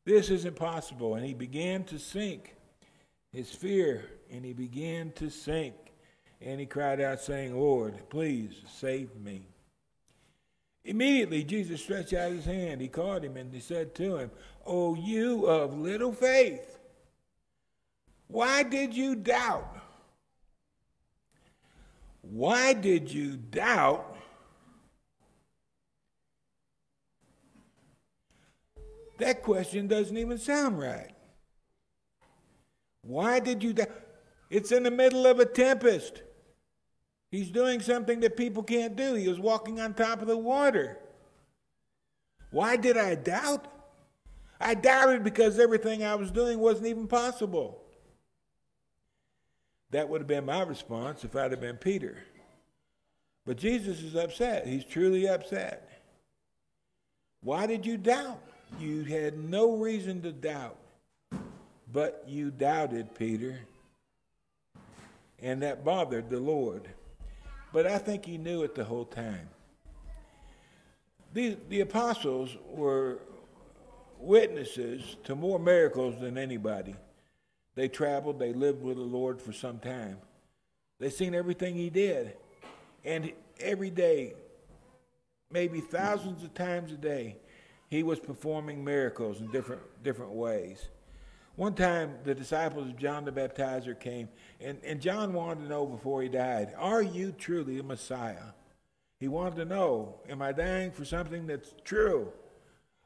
This 0.05 0.31
is 0.31 0.45
impossible. 0.45 1.17
And 1.17 1.27
he 1.27 1.35
began 1.35 1.83
to 1.85 1.99
sink. 1.99 2.55
His 3.33 3.51
fear, 3.51 4.09
and 4.31 4.45
he 4.45 4.53
began 4.53 5.11
to 5.17 5.29
sink. 5.31 5.75
And 6.41 6.61
he 6.61 6.67
cried 6.67 7.01
out, 7.01 7.21
saying, 7.21 7.59
Lord, 7.59 8.09
please 8.09 8.53
save 8.73 9.17
me. 9.17 9.49
Immediately, 10.85 11.43
Jesus 11.43 11.83
stretched 11.83 12.13
out 12.13 12.31
his 12.31 12.45
hand. 12.45 12.81
He 12.81 12.87
caught 12.87 13.25
him 13.25 13.37
and 13.37 13.53
he 13.53 13.59
said 13.59 13.97
to 13.97 14.19
him, 14.19 14.31
O 14.65 14.95
you 14.95 15.47
of 15.47 15.77
little 15.77 16.13
faith, 16.13 16.79
why 18.29 18.63
did 18.63 18.95
you 18.95 19.17
doubt? 19.17 19.74
Why 22.31 22.73
did 22.73 23.13
you 23.13 23.37
doubt? 23.37 24.17
That 29.19 29.43
question 29.43 29.87
doesn't 29.87 30.17
even 30.17 30.39
sound 30.39 30.79
right. 30.79 31.13
Why 33.03 33.41
did 33.41 33.63
you 33.63 33.73
doubt? 33.75 33.91
It's 34.51 34.73
in 34.73 34.83
the 34.83 34.91
middle 34.91 35.27
of 35.27 35.39
a 35.39 35.45
tempest. 35.45 36.23
He's 37.31 37.51
doing 37.51 37.81
something 37.81 38.21
that 38.21 38.37
people 38.37 38.63
can't 38.63 38.97
do. 38.97 39.15
He 39.15 39.29
was 39.29 39.41
walking 39.41 39.81
on 39.81 39.95
top 39.95 40.21
of 40.23 40.29
the 40.29 40.39
water. 40.39 40.99
Why 42.51 42.77
did 42.77 42.97
I 42.97 43.17
doubt? 43.17 43.67
I 44.61 44.75
doubted 44.75 45.25
because 45.25 45.59
everything 45.59 46.05
I 46.05 46.15
was 46.15 46.31
doing 46.31 46.59
wasn't 46.59 46.87
even 46.87 47.07
possible. 47.09 47.84
That 49.95 50.09
would 50.09 50.23
have 50.23 50.27
been 50.27 50.47
my 50.47 50.63
response 50.63 51.23
if 51.23 51.37
I'd 51.37 51.53
have 51.53 51.61
been 51.61 51.77
Peter. 51.77 52.17
But 53.47 53.57
Jesus 53.57 54.03
is 54.03 54.17
upset. 54.17 54.67
He's 54.67 54.85
truly 54.85 55.29
upset. 55.29 55.89
Why 57.43 57.67
did 57.67 57.87
you 57.87 57.97
doubt? 57.97 58.41
You 58.81 59.05
had 59.05 59.39
no 59.39 59.77
reason 59.77 60.21
to 60.23 60.33
doubt, 60.33 60.79
but 61.93 62.25
you 62.27 62.51
doubted, 62.51 63.15
Peter. 63.15 63.57
And 65.41 65.63
that 65.63 65.85
bothered 65.85 66.29
the 66.29 66.41
Lord. 66.41 66.89
But 67.73 67.87
I 67.87 67.99
think 67.99 68.25
he 68.25 68.37
knew 68.37 68.65
it 68.65 68.75
the 68.75 68.83
whole 68.83 69.05
time. 69.05 69.49
The, 71.35 71.57
the 71.69 71.83
apostles 71.83 72.57
were 72.69 73.21
witnesses 74.19 75.15
to 75.23 75.37
more 75.37 75.61
miracles 75.61 76.21
than 76.21 76.37
anybody. 76.37 76.97
They 77.75 77.89
traveled, 77.89 78.39
they 78.39 78.53
lived 78.53 78.83
with 78.83 78.97
the 78.97 79.03
Lord 79.03 79.41
for 79.41 79.53
some 79.53 79.79
time. 79.79 80.19
They 81.01 81.11
seen 81.11 81.35
everything 81.35 81.75
he 81.75 81.91
did. 81.91 82.37
And 83.05 83.33
every 83.61 83.91
day, 83.91 84.35
maybe 85.51 85.81
thousands 85.81 86.43
of 86.43 86.55
times 86.55 86.93
a 86.93 86.97
day, 86.97 87.37
he 87.89 88.03
was 88.03 88.19
performing 88.19 88.85
miracles 88.85 89.41
in 89.41 89.51
different 89.51 89.83
different 90.03 90.33
ways. 90.33 90.89
One 91.57 91.75
time, 91.75 92.17
the 92.25 92.35
disciples 92.35 92.89
of 92.89 92.97
John 92.97 93.25
the 93.25 93.31
Baptizer 93.31 93.99
came, 93.99 94.29
and, 94.61 94.79
and 94.83 95.01
John 95.01 95.33
wanted 95.33 95.63
to 95.63 95.69
know 95.69 95.87
before 95.87 96.23
he 96.23 96.29
died, 96.29 96.75
Are 96.77 97.03
you 97.03 97.31
truly 97.31 97.77
the 97.77 97.85
Messiah? 97.85 98.53
He 99.21 99.29
wanted 99.29 99.57
to 99.57 99.65
know, 99.65 100.17
Am 100.29 100.43
I 100.43 100.51
dying 100.51 100.91
for 100.91 101.05
something 101.05 101.47
that's 101.47 101.75
true? 101.85 102.33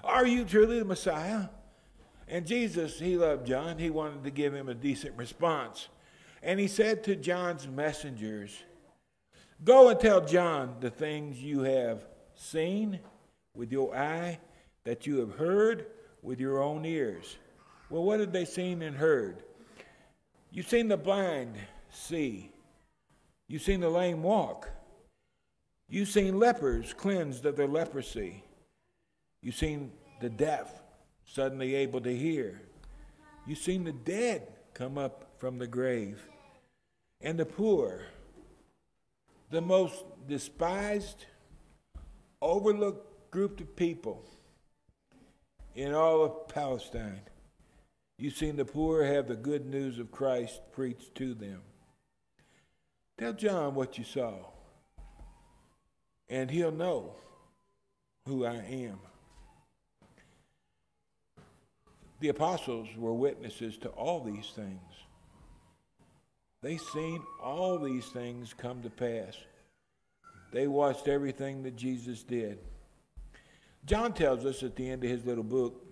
Are 0.03 0.27
you 0.27 0.45
truly 0.45 0.79
the 0.79 0.85
Messiah? 0.87 1.49
And 2.29 2.47
Jesus, 2.47 2.99
he 2.99 3.17
loved 3.17 3.47
John. 3.47 3.79
He 3.79 3.91
wanted 3.91 4.25
to 4.25 4.31
give 4.31 4.55
him 4.55 4.69
a 4.69 4.75
decent 4.75 5.17
response. 5.17 5.89
And 6.43 6.61
he 6.61 6.69
said 6.69 7.03
to 7.05 7.17
John's 7.17 7.67
messengers, 7.67 8.63
Go 9.65 9.89
and 9.89 9.99
tell 9.99 10.25
John 10.25 10.77
the 10.81 10.91
things 10.91 11.43
you 11.43 11.61
have 11.63 12.05
seen 12.35 13.01
with 13.55 13.73
your 13.73 13.97
eye, 13.97 14.39
that 14.85 15.07
you 15.07 15.19
have 15.19 15.35
heard 15.35 15.87
with 16.23 16.39
your 16.39 16.63
own 16.63 16.85
ears. 16.85 17.39
Well, 17.91 18.05
what 18.05 18.21
had 18.21 18.33
they 18.33 18.45
seen 18.45 18.83
and 18.83 18.97
heard? 18.97 19.43
You've 20.51 20.69
seen 20.69 20.89
the 20.89 20.97
blind 20.97 21.57
see. 21.91 22.53
You've 23.49 23.63
seen 23.63 23.81
the 23.81 23.89
lame 23.89 24.23
walk. 24.23 24.69
You've 25.89 26.09
seen 26.09 26.39
lepers 26.39 26.93
cleansed 26.93 27.47
of 27.47 27.57
their 27.57 27.67
leprosy. 27.67 28.45
You've 29.43 29.55
seen 29.57 29.91
the 30.21 30.29
deaf 30.29 30.83
suddenly 31.31 31.75
able 31.75 32.01
to 32.01 32.17
hear. 32.17 32.61
You've 33.47 33.59
seen 33.59 33.85
the 33.85 33.93
dead 33.93 34.49
come 34.75 34.99
up 34.99 35.31
from 35.39 35.59
the 35.59 35.67
grave. 35.67 36.27
And 37.21 37.39
the 37.39 37.47
poor, 37.47 38.03
the 39.51 39.61
most 39.61 40.05
despised, 40.27 41.27
overlooked 42.41 43.31
group 43.31 43.61
of 43.61 43.75
people 43.77 44.25
in 45.75 45.95
all 45.95 46.25
of 46.25 46.49
Palestine 46.49 47.21
You've 48.21 48.35
seen 48.35 48.57
the 48.57 48.65
poor 48.65 49.05
have 49.05 49.29
the 49.29 49.37
good 49.37 49.65
news 49.65 50.01
of 50.01 50.11
Christ 50.11 50.61
preached 50.73 51.15
to 51.17 51.35
them. 51.35 51.61
Tell 53.17 53.33
John 53.33 53.77
what 53.77 53.97
you 53.97 54.03
saw, 54.03 54.35
and 56.29 56.51
he'll 56.51 56.73
know 56.73 57.15
who 58.27 58.45
I 58.45 58.57
am. 58.57 58.99
The 62.21 62.29
apostles 62.29 62.89
were 62.97 63.15
witnesses 63.15 63.77
to 63.79 63.89
all 63.91 64.23
these 64.23 64.51
things. 64.55 64.81
They 66.63 66.77
seen 66.77 67.23
all 67.43 67.79
these 67.79 68.07
things 68.07 68.53
come 68.53 68.83
to 68.83 68.91
pass. 68.91 69.37
They 70.53 70.67
watched 70.67 71.07
everything 71.07 71.63
that 71.63 71.77
Jesus 71.77 72.23
did. 72.23 72.59
John 73.85 74.13
tells 74.13 74.45
us 74.45 74.63
at 74.63 74.75
the 74.75 74.91
end 74.91 75.05
of 75.05 75.11
his 75.11 75.25
little 75.25 75.45
book 75.45 75.85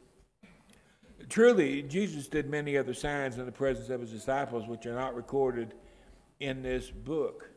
Truly, 1.29 1.83
Jesus 1.83 2.29
did 2.29 2.49
many 2.49 2.77
other 2.77 2.95
signs 2.95 3.39
in 3.39 3.47
the 3.47 3.53
presence 3.53 3.89
of 3.89 4.01
his 4.01 4.13
disciples, 4.13 4.69
which 4.69 4.87
are 4.87 4.95
not 4.95 5.17
recorded 5.17 5.75
in 6.39 6.63
this 6.63 6.91
book. 6.91 7.51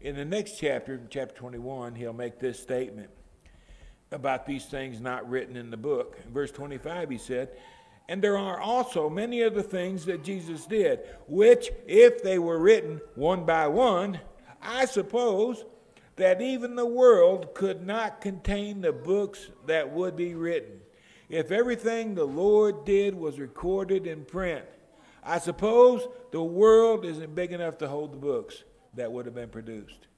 In 0.00 0.16
the 0.16 0.24
next 0.24 0.58
chapter, 0.58 1.00
chapter 1.10 1.34
21, 1.34 1.94
he'll 1.96 2.12
make 2.12 2.38
this 2.38 2.58
statement 2.58 3.10
about 4.10 4.46
these 4.46 4.64
things 4.66 5.00
not 5.00 5.28
written 5.28 5.56
in 5.56 5.70
the 5.70 5.76
book. 5.76 6.18
In 6.24 6.32
verse 6.32 6.50
25, 6.50 7.10
he 7.10 7.18
said, 7.18 7.50
And 8.10 8.20
there 8.20 8.36
are 8.36 8.60
also 8.60 9.08
many 9.08 9.44
other 9.44 9.62
things 9.62 10.04
that 10.06 10.24
Jesus 10.24 10.66
did, 10.66 10.98
which, 11.28 11.70
if 11.86 12.24
they 12.24 12.40
were 12.40 12.58
written 12.58 13.00
one 13.14 13.44
by 13.44 13.68
one, 13.68 14.18
I 14.60 14.86
suppose 14.86 15.64
that 16.16 16.42
even 16.42 16.74
the 16.74 16.84
world 16.84 17.54
could 17.54 17.86
not 17.86 18.20
contain 18.20 18.80
the 18.80 18.92
books 18.92 19.48
that 19.66 19.92
would 19.92 20.16
be 20.16 20.34
written. 20.34 20.80
If 21.28 21.52
everything 21.52 22.16
the 22.16 22.24
Lord 22.24 22.84
did 22.84 23.14
was 23.14 23.38
recorded 23.38 24.08
in 24.08 24.24
print, 24.24 24.64
I 25.22 25.38
suppose 25.38 26.08
the 26.32 26.42
world 26.42 27.04
isn't 27.04 27.36
big 27.36 27.52
enough 27.52 27.78
to 27.78 27.86
hold 27.86 28.12
the 28.12 28.18
books 28.18 28.64
that 28.94 29.12
would 29.12 29.26
have 29.26 29.36
been 29.36 29.50
produced. 29.50 30.08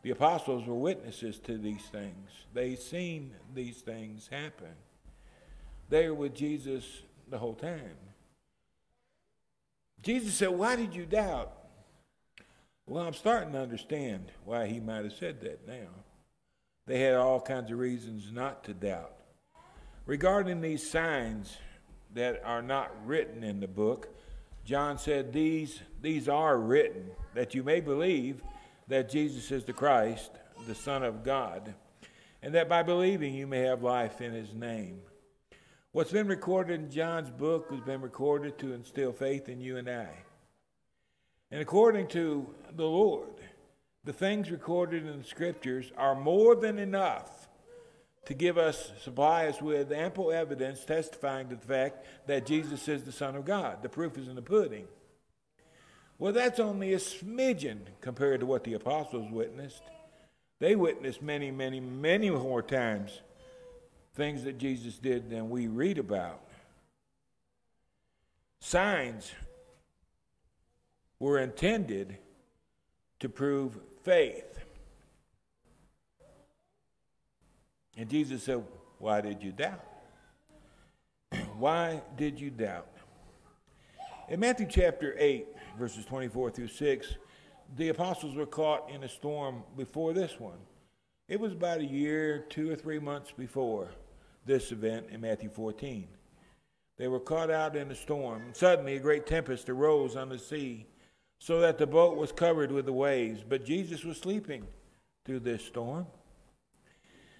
The 0.00 0.12
apostles 0.12 0.66
were 0.66 0.74
witnesses 0.74 1.38
to 1.40 1.58
these 1.58 1.84
things. 1.84 2.30
They 2.54 2.76
seen 2.76 3.32
these 3.54 3.82
things 3.82 4.26
happen. 4.32 4.72
They 5.90 6.08
were 6.08 6.14
with 6.14 6.34
Jesus 6.34 7.02
the 7.28 7.38
whole 7.38 7.54
time. 7.54 7.96
Jesus 10.02 10.34
said, 10.34 10.50
Why 10.50 10.76
did 10.76 10.94
you 10.94 11.06
doubt? 11.06 11.52
Well, 12.86 13.04
I'm 13.04 13.14
starting 13.14 13.52
to 13.52 13.60
understand 13.60 14.30
why 14.44 14.66
he 14.66 14.78
might 14.78 15.04
have 15.04 15.12
said 15.12 15.40
that 15.40 15.66
now. 15.66 15.88
They 16.86 17.00
had 17.00 17.14
all 17.14 17.40
kinds 17.40 17.72
of 17.72 17.78
reasons 17.78 18.30
not 18.30 18.62
to 18.64 18.74
doubt. 18.74 19.12
Regarding 20.06 20.60
these 20.60 20.88
signs 20.88 21.56
that 22.14 22.40
are 22.44 22.62
not 22.62 22.92
written 23.04 23.42
in 23.42 23.58
the 23.58 23.66
book, 23.66 24.08
John 24.64 24.98
said, 24.98 25.32
These, 25.32 25.80
these 26.00 26.28
are 26.28 26.56
written, 26.58 27.10
that 27.34 27.54
you 27.54 27.64
may 27.64 27.80
believe 27.80 28.42
that 28.86 29.10
Jesus 29.10 29.50
is 29.50 29.64
the 29.64 29.72
Christ, 29.72 30.30
the 30.68 30.74
Son 30.74 31.02
of 31.02 31.24
God, 31.24 31.74
and 32.42 32.54
that 32.54 32.68
by 32.68 32.84
believing 32.84 33.34
you 33.34 33.48
may 33.48 33.62
have 33.62 33.82
life 33.82 34.20
in 34.20 34.32
his 34.32 34.54
name. 34.54 35.00
What's 35.96 36.12
been 36.12 36.28
recorded 36.28 36.78
in 36.78 36.90
John's 36.90 37.30
book 37.30 37.70
has 37.70 37.80
been 37.80 38.02
recorded 38.02 38.58
to 38.58 38.74
instill 38.74 39.14
faith 39.14 39.48
in 39.48 39.62
you 39.62 39.78
and 39.78 39.88
I. 39.88 40.10
And 41.50 41.62
according 41.62 42.08
to 42.08 42.54
the 42.74 42.84
Lord, 42.84 43.30
the 44.04 44.12
things 44.12 44.50
recorded 44.50 45.06
in 45.06 45.16
the 45.16 45.24
scriptures 45.24 45.90
are 45.96 46.14
more 46.14 46.54
than 46.54 46.78
enough 46.78 47.48
to 48.26 48.34
give 48.34 48.58
us, 48.58 48.92
supply 49.00 49.46
us 49.46 49.62
with 49.62 49.90
ample 49.90 50.30
evidence 50.30 50.84
testifying 50.84 51.48
to 51.48 51.56
the 51.56 51.66
fact 51.66 52.04
that 52.26 52.44
Jesus 52.44 52.88
is 52.88 53.04
the 53.04 53.10
Son 53.10 53.34
of 53.34 53.46
God. 53.46 53.82
The 53.82 53.88
proof 53.88 54.18
is 54.18 54.28
in 54.28 54.34
the 54.34 54.42
pudding. 54.42 54.88
Well, 56.18 56.34
that's 56.34 56.60
only 56.60 56.92
a 56.92 56.98
smidgen 56.98 57.78
compared 58.02 58.40
to 58.40 58.46
what 58.46 58.64
the 58.64 58.74
apostles 58.74 59.32
witnessed. 59.32 59.84
They 60.58 60.76
witnessed 60.76 61.22
many, 61.22 61.50
many, 61.50 61.80
many 61.80 62.28
more 62.28 62.60
times 62.60 63.22
things 64.16 64.44
that 64.44 64.56
Jesus 64.56 64.96
did 64.96 65.28
than 65.28 65.50
we 65.50 65.68
read 65.68 65.98
about. 65.98 66.40
Signs 68.60 69.30
were 71.20 71.38
intended 71.38 72.16
to 73.20 73.28
prove 73.28 73.78
faith. 74.02 74.58
And 77.96 78.08
Jesus 78.08 78.42
said, 78.42 78.64
Why 78.98 79.20
did 79.20 79.42
you 79.42 79.52
doubt? 79.52 79.84
Why 81.58 82.02
did 82.16 82.40
you 82.40 82.50
doubt? 82.50 82.88
In 84.28 84.40
Matthew 84.40 84.66
chapter 84.68 85.14
8, 85.18 85.46
verses 85.78 86.04
24 86.06 86.50
through 86.50 86.68
6, 86.68 87.14
the 87.76 87.90
apostles 87.90 88.34
were 88.34 88.46
caught 88.46 88.90
in 88.90 89.04
a 89.04 89.08
storm 89.08 89.62
before 89.76 90.12
this 90.12 90.40
one. 90.40 90.58
It 91.28 91.38
was 91.38 91.52
about 91.52 91.80
a 91.80 91.84
year, 91.84 92.46
two 92.48 92.70
or 92.70 92.76
three 92.76 92.98
months 92.98 93.32
before 93.36 93.90
this 94.46 94.72
event 94.72 95.06
in 95.10 95.20
Matthew 95.20 95.50
14. 95.50 96.08
They 96.96 97.08
were 97.08 97.20
caught 97.20 97.50
out 97.50 97.76
in 97.76 97.90
a 97.90 97.94
storm. 97.94 98.42
Suddenly, 98.52 98.96
a 98.96 99.00
great 99.00 99.26
tempest 99.26 99.68
arose 99.68 100.16
on 100.16 100.28
the 100.28 100.38
sea, 100.38 100.86
so 101.38 101.60
that 101.60 101.76
the 101.76 101.86
boat 101.86 102.16
was 102.16 102.32
covered 102.32 102.72
with 102.72 102.86
the 102.86 102.92
waves. 102.92 103.44
But 103.46 103.66
Jesus 103.66 104.04
was 104.04 104.16
sleeping 104.16 104.66
through 105.24 105.40
this 105.40 105.64
storm. 105.64 106.06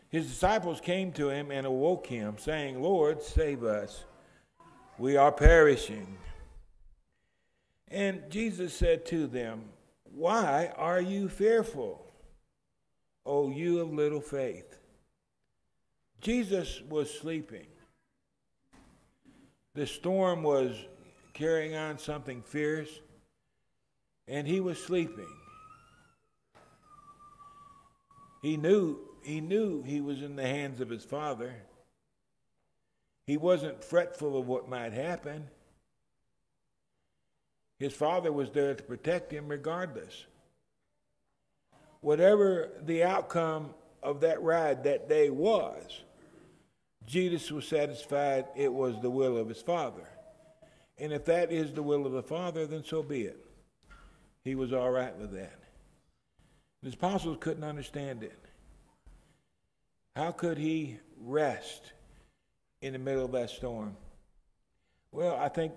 His 0.08 0.26
disciples 0.26 0.80
came 0.80 1.12
to 1.12 1.30
him 1.30 1.50
and 1.50 1.66
awoke 1.66 2.06
him, 2.06 2.36
saying, 2.38 2.82
Lord, 2.82 3.22
save 3.22 3.64
us. 3.64 4.04
We 4.98 5.16
are 5.16 5.32
perishing. 5.32 6.18
And 7.88 8.22
Jesus 8.30 8.74
said 8.74 9.06
to 9.06 9.26
them, 9.26 9.64
Why 10.04 10.72
are 10.76 11.00
you 11.00 11.28
fearful, 11.28 12.04
O 13.24 13.50
you 13.50 13.80
of 13.80 13.92
little 13.92 14.20
faith? 14.20 14.78
Jesus 16.20 16.82
was 16.88 17.10
sleeping. 17.10 17.66
The 19.74 19.86
storm 19.86 20.42
was 20.42 20.74
carrying 21.34 21.76
on 21.76 21.98
something 21.98 22.42
fierce, 22.42 22.88
and 24.26 24.46
he 24.46 24.60
was 24.60 24.82
sleeping. 24.82 25.28
He 28.42 28.56
knew 28.56 28.98
he 29.22 29.40
knew 29.40 29.82
he 29.82 30.00
was 30.00 30.22
in 30.22 30.36
the 30.36 30.46
hands 30.46 30.80
of 30.80 30.88
his 30.88 31.04
father. 31.04 31.54
He 33.26 33.36
wasn't 33.36 33.82
fretful 33.82 34.38
of 34.38 34.46
what 34.46 34.68
might 34.68 34.92
happen. 34.92 35.48
His 37.78 37.92
father 37.92 38.32
was 38.32 38.50
there 38.50 38.74
to 38.74 38.82
protect 38.82 39.32
him 39.32 39.48
regardless. 39.48 40.26
Whatever 42.00 42.70
the 42.84 43.02
outcome 43.02 43.74
of 44.00 44.20
that 44.20 44.40
ride 44.42 44.84
that 44.84 45.08
day 45.08 45.28
was, 45.28 46.02
Jesus 47.06 47.50
was 47.52 47.66
satisfied 47.66 48.46
it 48.56 48.72
was 48.72 49.00
the 49.00 49.10
will 49.10 49.36
of 49.36 49.48
his 49.48 49.62
Father. 49.62 50.06
And 50.98 51.12
if 51.12 51.24
that 51.26 51.52
is 51.52 51.72
the 51.72 51.82
will 51.82 52.04
of 52.04 52.12
the 52.12 52.22
Father, 52.22 52.66
then 52.66 52.82
so 52.84 53.02
be 53.02 53.22
it. 53.22 53.38
He 54.42 54.54
was 54.54 54.72
all 54.72 54.90
right 54.90 55.16
with 55.16 55.32
that. 55.32 55.58
His 56.82 56.94
apostles 56.94 57.38
couldn't 57.40 57.64
understand 57.64 58.22
it. 58.22 58.38
How 60.14 60.32
could 60.32 60.58
he 60.58 60.98
rest 61.20 61.92
in 62.80 62.92
the 62.92 62.98
middle 62.98 63.24
of 63.24 63.32
that 63.32 63.50
storm? 63.50 63.96
Well, 65.12 65.36
I 65.36 65.48
think 65.48 65.72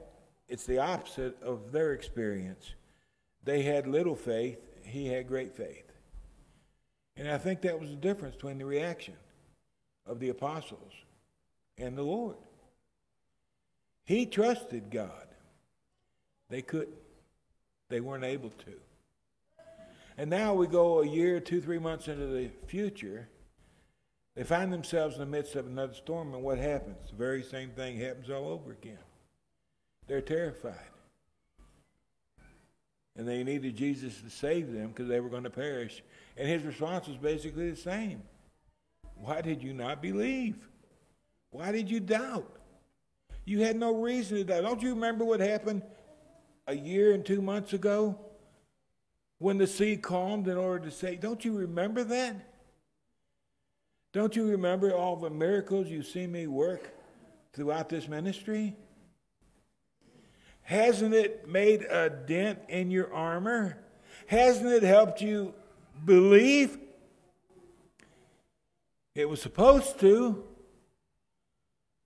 it's 0.48 0.65
the 0.65 0.80
opposite 0.80 1.42
of 1.44 1.72
their 1.72 1.94
experience. 1.94 2.74
They 3.44 3.62
had 3.62 3.88
little 3.88 4.15
faith, 4.15 4.60
he 4.84 5.08
had 5.08 5.28
great 5.28 5.56
faith. 5.56 5.92
And 7.15 7.30
I 7.30 7.38
think 7.38 7.62
that 7.62 7.80
was 7.80 7.89
the 7.89 7.96
difference 7.96 8.36
between 8.36 8.58
the 8.58 8.65
reaction 8.65 9.15
of 10.06 10.20
the 10.20 10.30
apostles 10.30 10.94
and 11.80 11.98
the 11.98 12.04
Lord. 12.04 12.38
He 14.06 14.26
trusted 14.26 14.89
God. 14.89 15.28
They 16.50 16.62
couldn't. 16.62 16.98
They 17.89 18.02
weren't 18.02 18.24
able 18.24 18.50
to. 18.50 18.74
And 20.18 20.30
now 20.30 20.54
we 20.54 20.68
go 20.68 21.02
a 21.02 21.08
year, 21.08 21.39
two, 21.39 21.62
three 21.62 21.80
months 21.80 22.08
into 22.08 22.28
the 22.28 22.50
future. 22.68 23.30
They 24.36 24.44
find 24.44 24.72
themselves 24.72 25.15
in 25.15 25.22
the 25.22 25.26
midst 25.26 25.56
of 25.56 25.65
another 25.65 25.94
storm, 25.94 26.34
and 26.34 26.44
what 26.44 26.58
happens? 26.58 27.10
The 27.10 27.15
very 27.15 27.44
same 27.44 27.70
thing 27.70 28.00
happens 28.00 28.30
all 28.30 28.48
over 28.48 28.72
again. 28.72 28.98
They're 30.08 30.22
terrified. 30.22 30.74
And 33.15 33.28
they 33.28 33.44
needed 33.44 33.76
Jesus 33.76 34.22
to 34.22 34.30
save 34.30 34.72
them 34.72 34.89
because 34.89 35.08
they 35.08 35.20
were 35.20 35.30
going 35.30 35.44
to 35.44 35.50
perish. 35.50 36.04
And 36.38 36.48
his 36.48 36.63
response 36.63 37.08
was 37.08 37.18
basically 37.18 37.70
the 37.70 37.78
same 37.78 38.24
Why 39.15 39.42
did 39.42 39.62
you 39.62 39.74
not 39.74 40.02
believe? 40.02 40.56
Why 41.52 41.72
did 41.72 41.90
you 41.90 42.00
doubt? 42.00 42.58
You 43.46 43.62
had 43.62 43.76
no 43.76 43.96
reason 43.96 44.38
to 44.38 44.44
doubt. 44.44 44.64
Don't 44.64 44.82
you 44.82 44.90
remember 44.90 45.26
what 45.26 45.40
happened 45.40 45.82
a 46.68 46.76
year 46.76 47.14
and 47.14 47.26
two 47.26 47.42
months 47.42 47.74
ago 47.74 48.20
when 49.40 49.58
the 49.58 49.66
sea 49.66 49.98
calmed 49.98 50.48
in 50.48 50.58
order 50.58 50.86
to 50.86 50.92
say, 50.92 51.16
don't 51.16 51.44
you 51.44 51.58
remember 51.58 52.04
that? 52.04 52.36
Don't 54.12 54.36
you 54.36 54.50
remember 54.50 54.94
all 54.94 55.16
the 55.16 55.30
miracles 55.30 55.88
you 55.88 56.04
see 56.04 56.28
me 56.28 56.48
work 56.48 56.92
throughout 57.54 57.90
this 57.90 58.08
ministry? 58.08 58.76
Hasn't 60.62 61.16
it 61.16 61.48
made 61.48 61.84
a 61.84 62.10
dent 62.10 62.60
in 62.70 62.92
your 62.92 63.12
armor? 63.14 63.78
Hasn't 64.28 64.72
it 64.72 64.84
helped 64.84 65.22
you 65.22 65.54
believe? 66.06 66.78
It 69.16 69.28
was 69.28 69.42
supposed 69.42 70.00
to. 70.02 70.44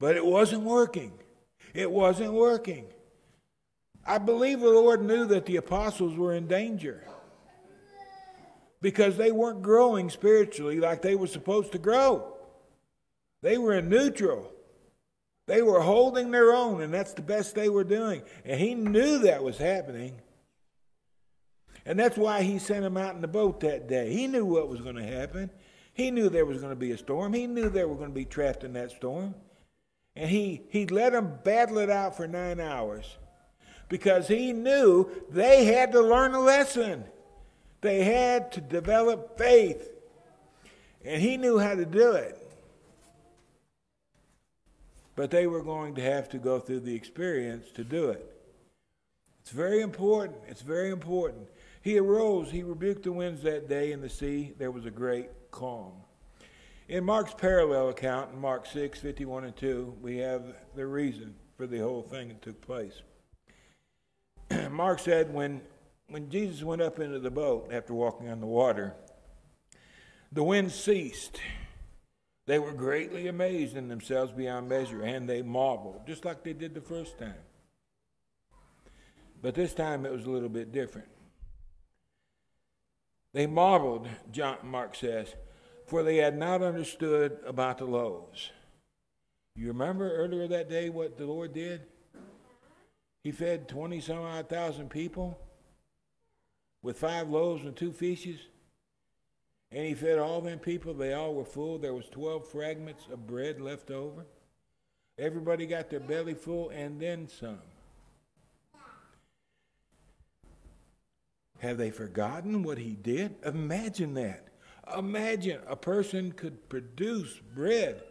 But 0.03 0.17
it 0.17 0.25
wasn't 0.25 0.63
working. 0.63 1.13
It 1.73 1.89
wasn't 1.89 2.33
working. 2.33 2.87
I 4.05 4.17
believe 4.17 4.59
the 4.59 4.67
Lord 4.67 5.01
knew 5.01 5.23
that 5.27 5.45
the 5.45 5.55
apostles 5.55 6.17
were 6.17 6.33
in 6.33 6.45
danger 6.45 7.07
because 8.81 9.15
they 9.15 9.31
weren't 9.31 9.61
growing 9.61 10.09
spiritually 10.09 10.81
like 10.81 11.01
they 11.01 11.15
were 11.15 11.27
supposed 11.27 11.71
to 11.71 11.77
grow. 11.77 12.35
They 13.43 13.57
were 13.57 13.75
in 13.75 13.87
neutral. 13.87 14.51
They 15.47 15.61
were 15.61 15.79
holding 15.79 16.31
their 16.31 16.51
own, 16.51 16.81
and 16.81 16.93
that's 16.93 17.13
the 17.13 17.21
best 17.21 17.55
they 17.55 17.69
were 17.69 17.85
doing. 17.85 18.23
And 18.43 18.59
he 18.59 18.75
knew 18.75 19.19
that 19.19 19.41
was 19.41 19.57
happening. 19.57 20.19
And 21.85 21.97
that's 21.97 22.17
why 22.17 22.41
he 22.41 22.59
sent 22.59 22.81
them 22.81 22.97
out 22.97 23.15
in 23.15 23.21
the 23.21 23.29
boat 23.29 23.61
that 23.61 23.87
day. 23.87 24.11
He 24.11 24.27
knew 24.27 24.43
what 24.43 24.67
was 24.67 24.81
going 24.81 24.97
to 24.97 25.07
happen. 25.07 25.49
He 25.93 26.11
knew 26.11 26.27
there 26.27 26.45
was 26.45 26.57
going 26.57 26.73
to 26.73 26.75
be 26.75 26.91
a 26.91 26.97
storm. 26.97 27.31
He 27.31 27.47
knew 27.47 27.69
they 27.69 27.85
were 27.85 27.95
going 27.95 28.09
to 28.09 28.13
be 28.13 28.25
trapped 28.25 28.65
in 28.65 28.73
that 28.73 28.91
storm. 28.91 29.35
And 30.15 30.29
he, 30.29 30.61
he 30.69 30.85
let 30.85 31.13
them 31.13 31.39
battle 31.43 31.79
it 31.79 31.89
out 31.89 32.15
for 32.15 32.27
nine 32.27 32.59
hours 32.59 33.17
because 33.89 34.27
he 34.27 34.53
knew 34.53 35.09
they 35.29 35.65
had 35.65 35.91
to 35.91 36.01
learn 36.01 36.33
a 36.33 36.39
lesson. 36.39 37.05
They 37.81 38.03
had 38.03 38.51
to 38.53 38.61
develop 38.61 39.37
faith. 39.37 39.89
And 41.03 41.21
he 41.21 41.37
knew 41.37 41.57
how 41.57 41.75
to 41.75 41.85
do 41.85 42.13
it. 42.13 42.39
But 45.15 45.31
they 45.31 45.47
were 45.47 45.61
going 45.61 45.95
to 45.95 46.01
have 46.01 46.29
to 46.29 46.37
go 46.37 46.59
through 46.59 46.81
the 46.81 46.95
experience 46.95 47.71
to 47.75 47.83
do 47.83 48.09
it. 48.09 48.29
It's 49.41 49.51
very 49.51 49.81
important. 49.81 50.37
It's 50.47 50.61
very 50.61 50.89
important. 50.89 51.49
He 51.81 51.97
arose, 51.99 52.49
he 52.49 52.63
rebuked 52.63 53.03
the 53.03 53.11
winds 53.11 53.43
that 53.43 53.67
day 53.67 53.91
in 53.91 53.99
the 53.99 54.09
sea. 54.09 54.53
There 54.57 54.71
was 54.71 54.85
a 54.85 54.91
great 54.91 55.29
calm. 55.51 55.91
In 56.89 57.05
Mark's 57.05 57.33
parallel 57.33 57.89
account, 57.89 58.33
in 58.33 58.39
Mark 58.39 58.65
6, 58.65 58.99
51 58.99 59.45
and 59.45 59.55
2, 59.55 59.97
we 60.01 60.17
have 60.17 60.43
the 60.75 60.85
reason 60.85 61.33
for 61.55 61.65
the 61.65 61.79
whole 61.79 62.01
thing 62.01 62.27
that 62.27 62.41
took 62.41 62.59
place. 62.59 63.01
Mark 64.69 64.99
said 64.99 65.33
when, 65.33 65.61
when 66.09 66.29
Jesus 66.29 66.61
went 66.61 66.81
up 66.81 66.99
into 66.99 67.19
the 67.19 67.31
boat 67.31 67.69
after 67.71 67.93
walking 67.93 68.27
on 68.29 68.41
the 68.41 68.45
water, 68.45 68.93
the 70.33 70.43
wind 70.43 70.73
ceased. 70.73 71.39
They 72.47 72.59
were 72.59 72.73
greatly 72.73 73.27
amazed 73.27 73.77
in 73.77 73.87
themselves 73.87 74.33
beyond 74.33 74.67
measure, 74.67 75.03
and 75.03 75.29
they 75.29 75.41
marveled, 75.41 76.01
just 76.05 76.25
like 76.25 76.43
they 76.43 76.51
did 76.51 76.73
the 76.73 76.81
first 76.81 77.17
time. 77.17 77.33
But 79.41 79.55
this 79.55 79.73
time 79.73 80.05
it 80.05 80.11
was 80.11 80.25
a 80.25 80.29
little 80.29 80.49
bit 80.49 80.73
different. 80.73 81.07
They 83.31 83.47
marveled, 83.47 84.09
John 84.31 84.57
Mark 84.63 84.95
says, 84.95 85.33
for 85.85 86.03
they 86.03 86.17
had 86.17 86.37
not 86.37 86.61
understood 86.61 87.37
about 87.45 87.77
the 87.77 87.85
loaves. 87.85 88.51
You 89.55 89.67
remember 89.67 90.11
earlier 90.15 90.47
that 90.47 90.69
day 90.69 90.89
what 90.89 91.17
the 91.17 91.25
Lord 91.25 91.53
did? 91.53 91.81
He 93.23 93.31
fed 93.31 93.67
20 93.67 94.01
some 94.01 94.19
odd 94.19 94.49
thousand 94.49 94.89
people 94.89 95.39
with 96.81 96.99
five 96.99 97.29
loaves 97.29 97.63
and 97.63 97.75
two 97.75 97.93
fishes. 97.93 98.39
And 99.71 99.87
he 99.87 99.93
fed 99.93 100.19
all 100.19 100.41
them 100.41 100.59
people. 100.59 100.93
They 100.93 101.13
all 101.13 101.33
were 101.33 101.45
full. 101.45 101.79
There 101.79 101.93
was 101.93 102.07
12 102.09 102.47
fragments 102.47 103.03
of 103.11 103.25
bread 103.25 103.59
left 103.59 103.89
over. 103.89 104.25
Everybody 105.17 105.65
got 105.65 105.89
their 105.89 105.99
belly 105.99 106.33
full 106.33 106.69
and 106.69 106.99
then 106.99 107.27
some. 107.27 107.59
Have 111.59 111.77
they 111.77 111.91
forgotten 111.91 112.61
what 112.61 112.77
he 112.77 112.91
did? 112.91 113.35
Imagine 113.45 114.15
that. 114.15 114.47
Imagine 114.97 115.59
a 115.67 115.75
person 115.75 116.31
could 116.31 116.69
produce 116.69 117.39
bread 117.55 118.01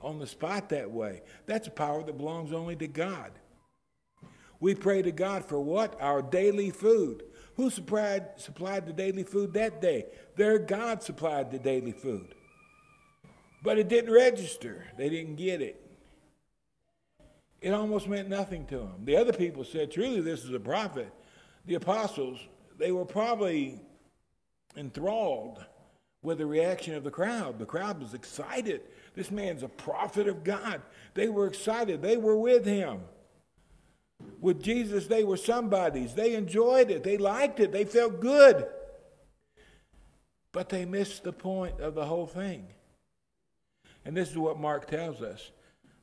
on 0.00 0.18
the 0.18 0.26
spot 0.26 0.68
that 0.70 0.90
way. 0.90 1.22
That's 1.46 1.68
a 1.68 1.72
power 1.72 2.02
that 2.02 2.16
belongs 2.16 2.52
only 2.52 2.76
to 2.76 2.86
God. 2.86 3.32
We 4.60 4.74
pray 4.74 5.02
to 5.02 5.12
God 5.12 5.44
for 5.44 5.58
what? 5.58 6.00
Our 6.00 6.22
daily 6.22 6.70
food. 6.70 7.24
Who 7.56 7.70
supplied, 7.70 8.28
supplied 8.36 8.86
the 8.86 8.92
daily 8.92 9.24
food 9.24 9.54
that 9.54 9.80
day? 9.80 10.06
Their 10.36 10.58
God 10.58 11.02
supplied 11.02 11.50
the 11.50 11.58
daily 11.58 11.92
food. 11.92 12.34
But 13.62 13.78
it 13.78 13.88
didn't 13.88 14.12
register, 14.12 14.86
they 14.96 15.08
didn't 15.08 15.36
get 15.36 15.60
it. 15.60 15.86
It 17.60 17.74
almost 17.74 18.08
meant 18.08 18.28
nothing 18.28 18.64
to 18.66 18.78
them. 18.78 19.04
The 19.04 19.16
other 19.16 19.34
people 19.34 19.64
said, 19.64 19.90
Truly, 19.90 20.22
this 20.22 20.44
is 20.44 20.54
a 20.54 20.60
prophet. 20.60 21.12
The 21.66 21.74
apostles, 21.74 22.38
they 22.78 22.90
were 22.90 23.04
probably 23.04 23.80
enthralled 24.76 25.62
with 26.22 26.38
the 26.38 26.46
reaction 26.46 26.94
of 26.94 27.04
the 27.04 27.10
crowd. 27.10 27.58
The 27.58 27.66
crowd 27.66 28.00
was 28.00 28.14
excited. 28.14 28.82
This 29.14 29.30
man's 29.30 29.62
a 29.62 29.68
prophet 29.68 30.28
of 30.28 30.44
God. 30.44 30.82
They 31.14 31.28
were 31.28 31.46
excited, 31.46 32.02
they 32.02 32.16
were 32.16 32.36
with 32.36 32.66
him. 32.66 33.00
With 34.40 34.62
Jesus, 34.62 35.06
they 35.06 35.24
were 35.24 35.38
somebody's. 35.38 36.14
They 36.14 36.34
enjoyed 36.34 36.90
it, 36.90 37.02
they 37.02 37.16
liked 37.16 37.60
it, 37.60 37.72
they 37.72 37.84
felt 37.84 38.20
good. 38.20 38.66
But 40.52 40.68
they 40.68 40.84
missed 40.84 41.24
the 41.24 41.32
point 41.32 41.80
of 41.80 41.94
the 41.94 42.04
whole 42.04 42.26
thing. 42.26 42.66
And 44.04 44.16
this 44.16 44.30
is 44.30 44.38
what 44.38 44.58
Mark 44.58 44.88
tells 44.88 45.22
us. 45.22 45.50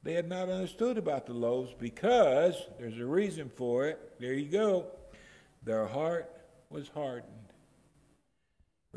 They 0.03 0.13
had 0.13 0.29
not 0.29 0.49
understood 0.49 0.97
about 0.97 1.25
the 1.25 1.33
loaves 1.33 1.75
because 1.77 2.55
there's 2.79 2.97
a 2.97 3.05
reason 3.05 3.51
for 3.55 3.87
it. 3.87 4.13
There 4.19 4.33
you 4.33 4.49
go. 4.49 4.85
Their 5.63 5.85
heart 5.85 6.31
was 6.69 6.87
hardened. 6.89 7.46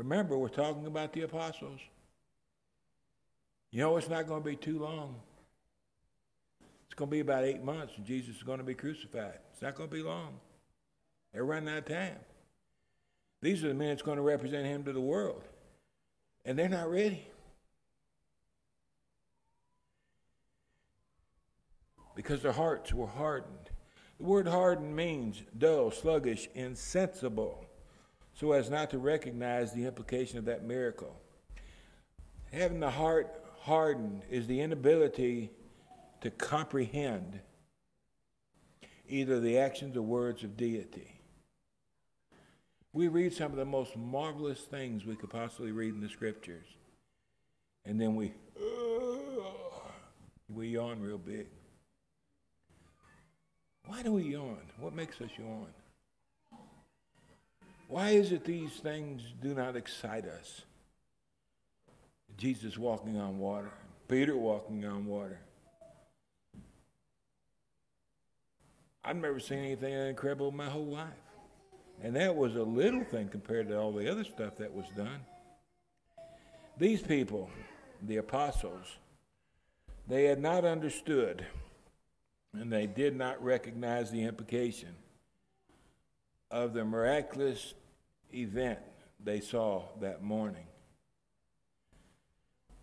Remember, 0.01 0.39
we're 0.39 0.49
talking 0.49 0.87
about 0.87 1.13
the 1.13 1.21
apostles. 1.21 1.79
You 3.71 3.83
know, 3.83 3.99
it's 3.99 4.09
not 4.09 4.27
going 4.27 4.43
to 4.43 4.49
be 4.49 4.57
too 4.57 4.79
long. 4.79 5.15
It's 6.87 6.95
going 6.95 7.11
to 7.11 7.13
be 7.15 7.21
about 7.21 7.45
eight 7.45 7.63
months, 7.63 7.93
and 7.99 8.07
Jesus 8.07 8.37
is 8.37 8.43
going 8.43 8.61
to 8.61 8.65
be 8.65 8.73
crucified. 8.73 9.39
It's 9.53 9.61
not 9.61 9.75
going 9.75 9.91
to 9.91 9.95
be 9.95 10.03
long. 10.03 10.41
They're 11.35 11.45
running 11.45 11.69
out 11.69 11.79
of 11.79 11.85
time. 11.85 12.17
These 13.43 13.63
are 13.63 13.69
the 13.69 13.75
men 13.75 13.89
that's 13.89 14.01
going 14.01 14.17
to 14.17 14.23
represent 14.23 14.67
him 14.67 14.85
to 14.85 14.93
the 14.95 15.01
world, 15.03 15.43
and 16.47 16.59
they're 16.59 16.71
not 16.71 16.91
ready. 16.91 17.27
Because 22.17 22.41
their 22.41 22.53
hearts 22.53 22.95
were 22.95 23.07
hardened. 23.07 23.69
The 24.19 24.25
word 24.25 24.49
hardened 24.49 24.97
means 24.97 25.43
dull, 25.59 25.91
sluggish, 25.91 26.49
insensible, 26.55 27.67
so 28.41 28.53
as 28.53 28.71
not 28.71 28.89
to 28.89 28.99
recognize 28.99 29.71
the 29.75 29.85
implication 29.85 30.39
of 30.39 30.47
that 30.47 30.65
miracle. 30.65 31.15
Having 32.51 32.81
the 32.81 32.91
heart 32.91 33.45
hardened 33.61 34.23
is 34.31 34.47
the 34.47 34.63
inability 34.63 35.51
to 36.23 36.31
comprehend 36.31 37.41
either 39.07 39.41
the 39.41 39.59
actions 39.59 39.95
or 39.95 40.01
words 40.01 40.43
of 40.43 40.57
deity. 40.57 41.21
We 42.95 43.09
read 43.09 43.35
some 43.35 43.53
of 43.53 43.59
the 43.59 43.67
most 43.67 43.95
marvelous 43.95 44.61
things 44.61 45.05
we 45.05 45.17
could 45.17 45.31
possibly 45.31 45.71
read 45.71 45.93
in 45.93 46.01
the 46.01 46.09
scriptures, 46.09 46.67
and 47.85 48.01
then 48.01 48.17
we 48.17 48.33
uh, 48.59 49.91
we 50.49 50.69
yawn 50.69 51.01
real 51.01 51.19
big. 51.19 51.47
Why 53.87 54.03
do 54.03 54.13
we 54.13 54.23
yawn? 54.23 54.63
What 54.79 54.95
makes 54.95 55.21
us 55.21 55.31
yawn? 55.39 55.69
Why 57.91 58.11
is 58.11 58.31
it 58.31 58.45
these 58.45 58.71
things 58.71 59.21
do 59.43 59.53
not 59.53 59.75
excite 59.75 60.25
us? 60.25 60.63
Jesus 62.37 62.79
walking 62.79 63.19
on 63.19 63.41
water, 63.41 63.73
Peter 64.07 64.37
walking 64.37 64.85
on 64.85 65.07
water. 65.07 65.41
I've 69.05 69.17
never 69.17 69.41
seen 69.41 69.59
anything 69.59 69.93
incredible 69.93 70.51
in 70.51 70.57
my 70.57 70.69
whole 70.69 70.87
life. 70.87 71.09
And 72.01 72.15
that 72.15 72.37
was 72.37 72.55
a 72.55 72.63
little 72.63 73.03
thing 73.03 73.29
compared 73.29 73.69
to 73.69 73.79
all 73.79 73.93
the 73.93 74.09
other 74.09 74.23
stuff 74.23 74.57
that 74.59 74.73
was 74.73 74.87
done. 74.97 75.21
These 76.79 77.03
people, 77.03 77.51
the 78.07 78.19
apostles, 78.19 78.99
they 80.07 80.25
had 80.25 80.41
not 80.41 80.65
understood 80.65 81.45
and 82.53 82.73
they 82.73 82.87
did 82.87 83.17
not 83.17 83.43
recognize 83.43 84.13
the 84.13 84.23
implication 84.23 84.95
of 86.53 86.73
the 86.73 86.85
miraculous 86.85 87.75
event 88.35 88.79
they 89.23 89.41
saw 89.41 89.83
that 90.01 90.23
morning. 90.23 90.67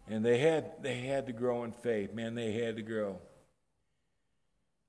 And 0.10 0.24
they 0.24 0.38
had, 0.38 0.82
they 0.82 1.00
had 1.00 1.28
to 1.28 1.34
grow 1.34 1.64
in 1.64 1.72
faith. 1.72 2.14
Man, 2.14 2.36
they 2.36 2.54
had 2.54 2.78
to 2.78 2.82
grow. 2.82 3.20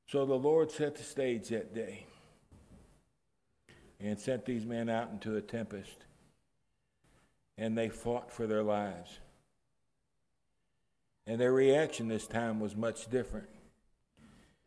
So 0.06 0.24
the 0.24 0.34
Lord 0.34 0.70
set 0.70 0.96
the 0.96 1.02
stage 1.02 1.48
that 1.48 1.74
day 1.74 2.06
and 4.00 4.18
sent 4.18 4.44
these 4.44 4.64
men 4.64 4.88
out 4.88 5.10
into 5.10 5.36
a 5.36 5.40
tempest. 5.40 6.04
And 7.56 7.76
they 7.76 7.88
fought 7.88 8.30
for 8.30 8.46
their 8.46 8.62
lives. 8.62 9.18
And 11.26 11.40
their 11.40 11.52
reaction 11.52 12.08
this 12.08 12.26
time 12.26 12.60
was 12.60 12.76
much 12.76 13.10
different. 13.10 13.48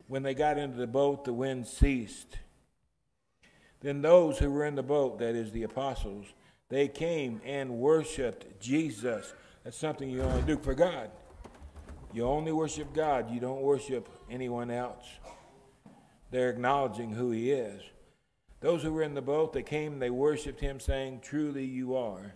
When 0.06 0.22
they 0.22 0.34
got 0.34 0.58
into 0.58 0.76
the 0.76 0.86
boat, 0.86 1.24
the 1.24 1.32
wind 1.32 1.66
ceased. 1.66 2.36
Then 3.82 4.00
those 4.00 4.38
who 4.38 4.50
were 4.50 4.64
in 4.64 4.74
the 4.74 4.82
boat, 4.82 5.18
that 5.18 5.34
is 5.34 5.50
the 5.50 5.64
apostles, 5.64 6.26
they 6.68 6.88
came 6.88 7.40
and 7.44 7.78
worshiped 7.78 8.60
Jesus. 8.60 9.34
That's 9.64 9.76
something 9.76 10.08
you 10.08 10.22
only 10.22 10.42
do 10.42 10.56
for 10.56 10.74
God. 10.74 11.10
You 12.12 12.24
only 12.26 12.52
worship 12.52 12.94
God, 12.94 13.30
you 13.30 13.40
don't 13.40 13.62
worship 13.62 14.08
anyone 14.30 14.70
else. 14.70 15.06
They're 16.30 16.50
acknowledging 16.50 17.12
who 17.12 17.30
He 17.30 17.50
is. 17.50 17.82
Those 18.60 18.82
who 18.82 18.92
were 18.92 19.02
in 19.02 19.14
the 19.14 19.22
boat, 19.22 19.52
they 19.52 19.62
came, 19.62 19.98
they 19.98 20.10
worshiped 20.10 20.60
Him, 20.60 20.78
saying, 20.78 21.20
Truly 21.22 21.64
you 21.64 21.96
are 21.96 22.34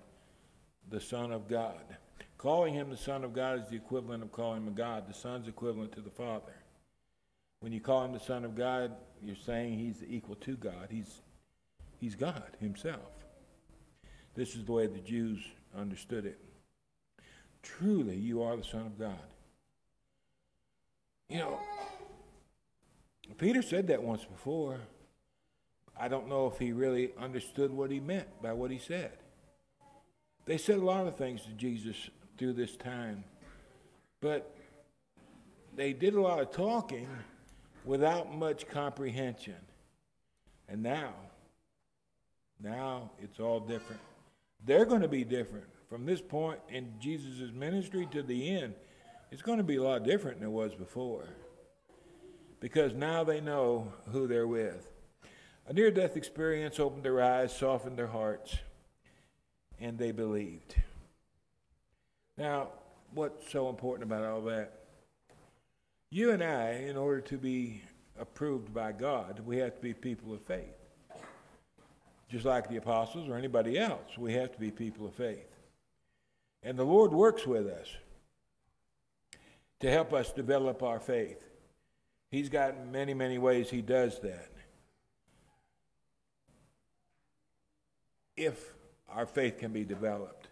the 0.89 1.01
Son 1.01 1.31
of 1.31 1.49
God. 1.49 1.97
Calling 2.39 2.75
Him 2.75 2.91
the 2.91 2.97
Son 2.97 3.25
of 3.25 3.33
God 3.33 3.61
is 3.61 3.69
the 3.69 3.77
equivalent 3.77 4.23
of 4.23 4.33
calling 4.33 4.63
Him 4.63 4.69
a 4.69 4.73
God. 4.73 5.09
The 5.09 5.15
Son's 5.15 5.49
equivalent 5.49 5.93
to 5.93 6.01
the 6.01 6.11
Father. 6.11 6.55
When 7.61 7.73
you 7.73 7.81
call 7.81 8.05
Him 8.05 8.13
the 8.13 8.21
Son 8.21 8.45
of 8.45 8.55
God, 8.55 8.93
you're 9.23 9.37
saying 9.37 9.79
He's 9.79 10.03
equal 10.09 10.37
to 10.37 10.57
God. 10.57 10.89
He's, 10.91 11.21
he's 12.01 12.15
God 12.15 12.57
Himself. 12.61 13.11
This 14.35 14.55
is 14.55 14.65
the 14.65 14.73
way 14.73 14.87
the 14.87 14.99
Jews 14.99 15.41
understood 15.77 16.27
it. 16.27 16.39
Truly, 17.63 18.17
you 18.17 18.43
are 18.43 18.57
the 18.57 18.65
Son 18.65 18.83
of 18.83 18.99
God. 18.99 19.19
You 21.29 21.39
know, 21.39 21.61
Peter 23.39 23.63
said 23.63 23.89
that 23.89 24.03
once 24.03 24.25
before. 24.25 24.79
I 25.99 26.09
don't 26.09 26.29
know 26.29 26.47
if 26.47 26.59
he 26.59 26.73
really 26.73 27.13
understood 27.19 27.73
what 27.73 27.91
he 27.91 28.01
meant 28.01 28.29
by 28.43 28.53
what 28.53 28.71
he 28.71 28.79
said. 28.79 29.13
They 30.45 30.59
said 30.59 30.77
a 30.77 30.85
lot 30.85 31.07
of 31.07 31.17
things 31.17 31.43
to 31.43 31.51
Jesus 31.53 31.97
through 32.39 32.53
this 32.53 32.77
time, 32.77 33.25
but 34.21 34.55
they 35.75 35.93
did 35.93 36.15
a 36.15 36.21
lot 36.21 36.39
of 36.39 36.51
talking 36.51 37.09
without 37.85 38.33
much 38.33 38.69
comprehension. 38.69 39.57
And 40.69 40.83
now, 40.83 41.15
now 42.63 43.11
it's 43.23 43.41
all 43.41 43.61
different. 43.61 44.01
They're 44.65 44.85
going 44.85 45.03
to 45.03 45.09
be 45.09 45.25
different. 45.25 45.67
From 45.89 46.05
this 46.05 46.21
point 46.21 46.59
in 46.69 46.95
Jesus' 47.01 47.53
ministry 47.53 48.09
to 48.11 48.23
the 48.23 48.57
end, 48.57 48.75
it's 49.31 49.43
going 49.43 49.59
to 49.59 49.65
be 49.65 49.77
a 49.77 49.83
lot 49.83 50.05
different 50.05 50.41
than 50.41 50.49
it 50.49 50.53
was 50.53 50.75
before 50.75 51.27
because 52.61 52.95
now 52.95 53.23
they 53.23 53.41
know 53.41 53.93
who 54.11 54.27
they're 54.27 54.47
with. 54.47 54.91
A 55.69 55.73
near 55.73 55.91
death 55.91 56.17
experience 56.17 56.79
opened 56.79 57.03
their 57.03 57.23
eyes, 57.23 57.57
softened 57.57 57.97
their 57.97 58.07
hearts, 58.07 58.57
and 59.81 59.99
they 59.99 60.13
believed. 60.13 60.77
Now, 62.39 62.69
what's 63.15 63.51
so 63.51 63.69
important 63.69 64.11
about 64.11 64.25
all 64.25 64.43
that? 64.43 64.73
You 66.11 66.31
and 66.31 66.43
I, 66.43 66.71
in 66.89 66.97
order 66.97 67.21
to 67.23 67.37
be 67.37 67.83
approved 68.19 68.73
by 68.73 68.93
God, 68.93 69.41
we 69.45 69.59
have 69.59 69.75
to 69.75 69.83
be 69.83 69.93
people 69.93 70.33
of 70.33 70.41
faith. 70.43 70.86
Just 72.29 72.45
like 72.45 72.69
the 72.69 72.77
apostles 72.77 73.29
or 73.29 73.37
anybody 73.37 73.79
else, 73.79 74.19
we 74.19 74.33
have 74.35 74.53
to 74.53 74.59
be 74.59 74.71
people 74.71 75.07
of 75.07 75.15
faith. 75.15 75.49
And 76.63 76.79
the 76.79 76.85
Lord 76.85 77.13
works 77.13 77.47
with 77.47 77.67
us 77.67 77.89
to 79.81 79.91
help 79.91 80.13
us 80.13 80.33
develop 80.33 80.83
our 80.83 80.99
faith. 80.99 81.45
He's 82.31 82.49
got 82.49 82.87
many, 82.87 83.15
many 83.15 83.39
ways 83.39 83.71
he 83.71 83.83
does 83.83 84.19
that. 84.21 84.51
If 88.37 88.73
our 89.09 89.27
faith 89.27 89.59
can 89.59 89.73
be 89.73 89.85
developed. 89.85 90.49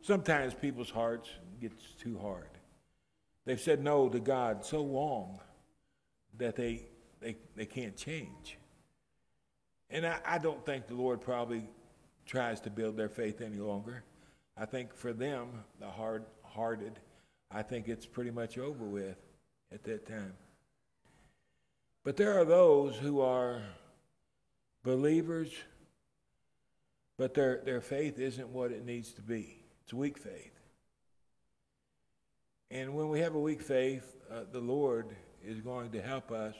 Sometimes 0.00 0.54
people's 0.54 0.90
hearts 0.90 1.28
gets 1.60 1.82
too 2.00 2.18
hard. 2.18 2.48
They've 3.44 3.60
said 3.60 3.82
no 3.82 4.08
to 4.08 4.20
God 4.20 4.64
so 4.64 4.82
long 4.82 5.40
that 6.38 6.56
they 6.56 6.86
they, 7.24 7.36
they 7.56 7.64
can't 7.64 7.96
change. 7.96 8.58
And 9.90 10.06
I, 10.06 10.18
I 10.24 10.38
don't 10.38 10.64
think 10.64 10.86
the 10.86 10.94
Lord 10.94 11.20
probably 11.20 11.68
tries 12.26 12.60
to 12.62 12.70
build 12.70 12.96
their 12.96 13.08
faith 13.08 13.40
any 13.40 13.58
longer. 13.58 14.02
I 14.56 14.64
think 14.66 14.94
for 14.94 15.12
them, 15.12 15.48
the 15.80 15.88
hard 15.88 16.24
hearted, 16.42 17.00
I 17.50 17.62
think 17.62 17.88
it's 17.88 18.06
pretty 18.06 18.30
much 18.30 18.58
over 18.58 18.84
with 18.84 19.16
at 19.72 19.82
that 19.84 20.06
time. 20.06 20.34
But 22.04 22.16
there 22.16 22.38
are 22.38 22.44
those 22.44 22.96
who 22.96 23.20
are 23.20 23.62
believers, 24.82 25.50
but 27.16 27.34
their, 27.34 27.62
their 27.64 27.80
faith 27.80 28.18
isn't 28.18 28.48
what 28.48 28.70
it 28.70 28.84
needs 28.84 29.12
to 29.14 29.22
be. 29.22 29.58
It's 29.82 29.94
weak 29.94 30.18
faith. 30.18 30.52
And 32.70 32.94
when 32.94 33.08
we 33.08 33.20
have 33.20 33.34
a 33.34 33.40
weak 33.40 33.62
faith, 33.62 34.16
uh, 34.30 34.40
the 34.50 34.60
Lord 34.60 35.14
is 35.44 35.60
going 35.60 35.90
to 35.92 36.02
help 36.02 36.30
us 36.30 36.54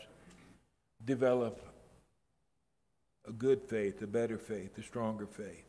develop 1.05 1.61
a 3.27 3.33
good 3.33 3.63
faith, 3.63 4.03
a 4.03 4.07
better 4.07 4.39
faith, 4.39 4.77
a 4.79 4.83
stronger 4.83 5.27
faith. 5.27 5.65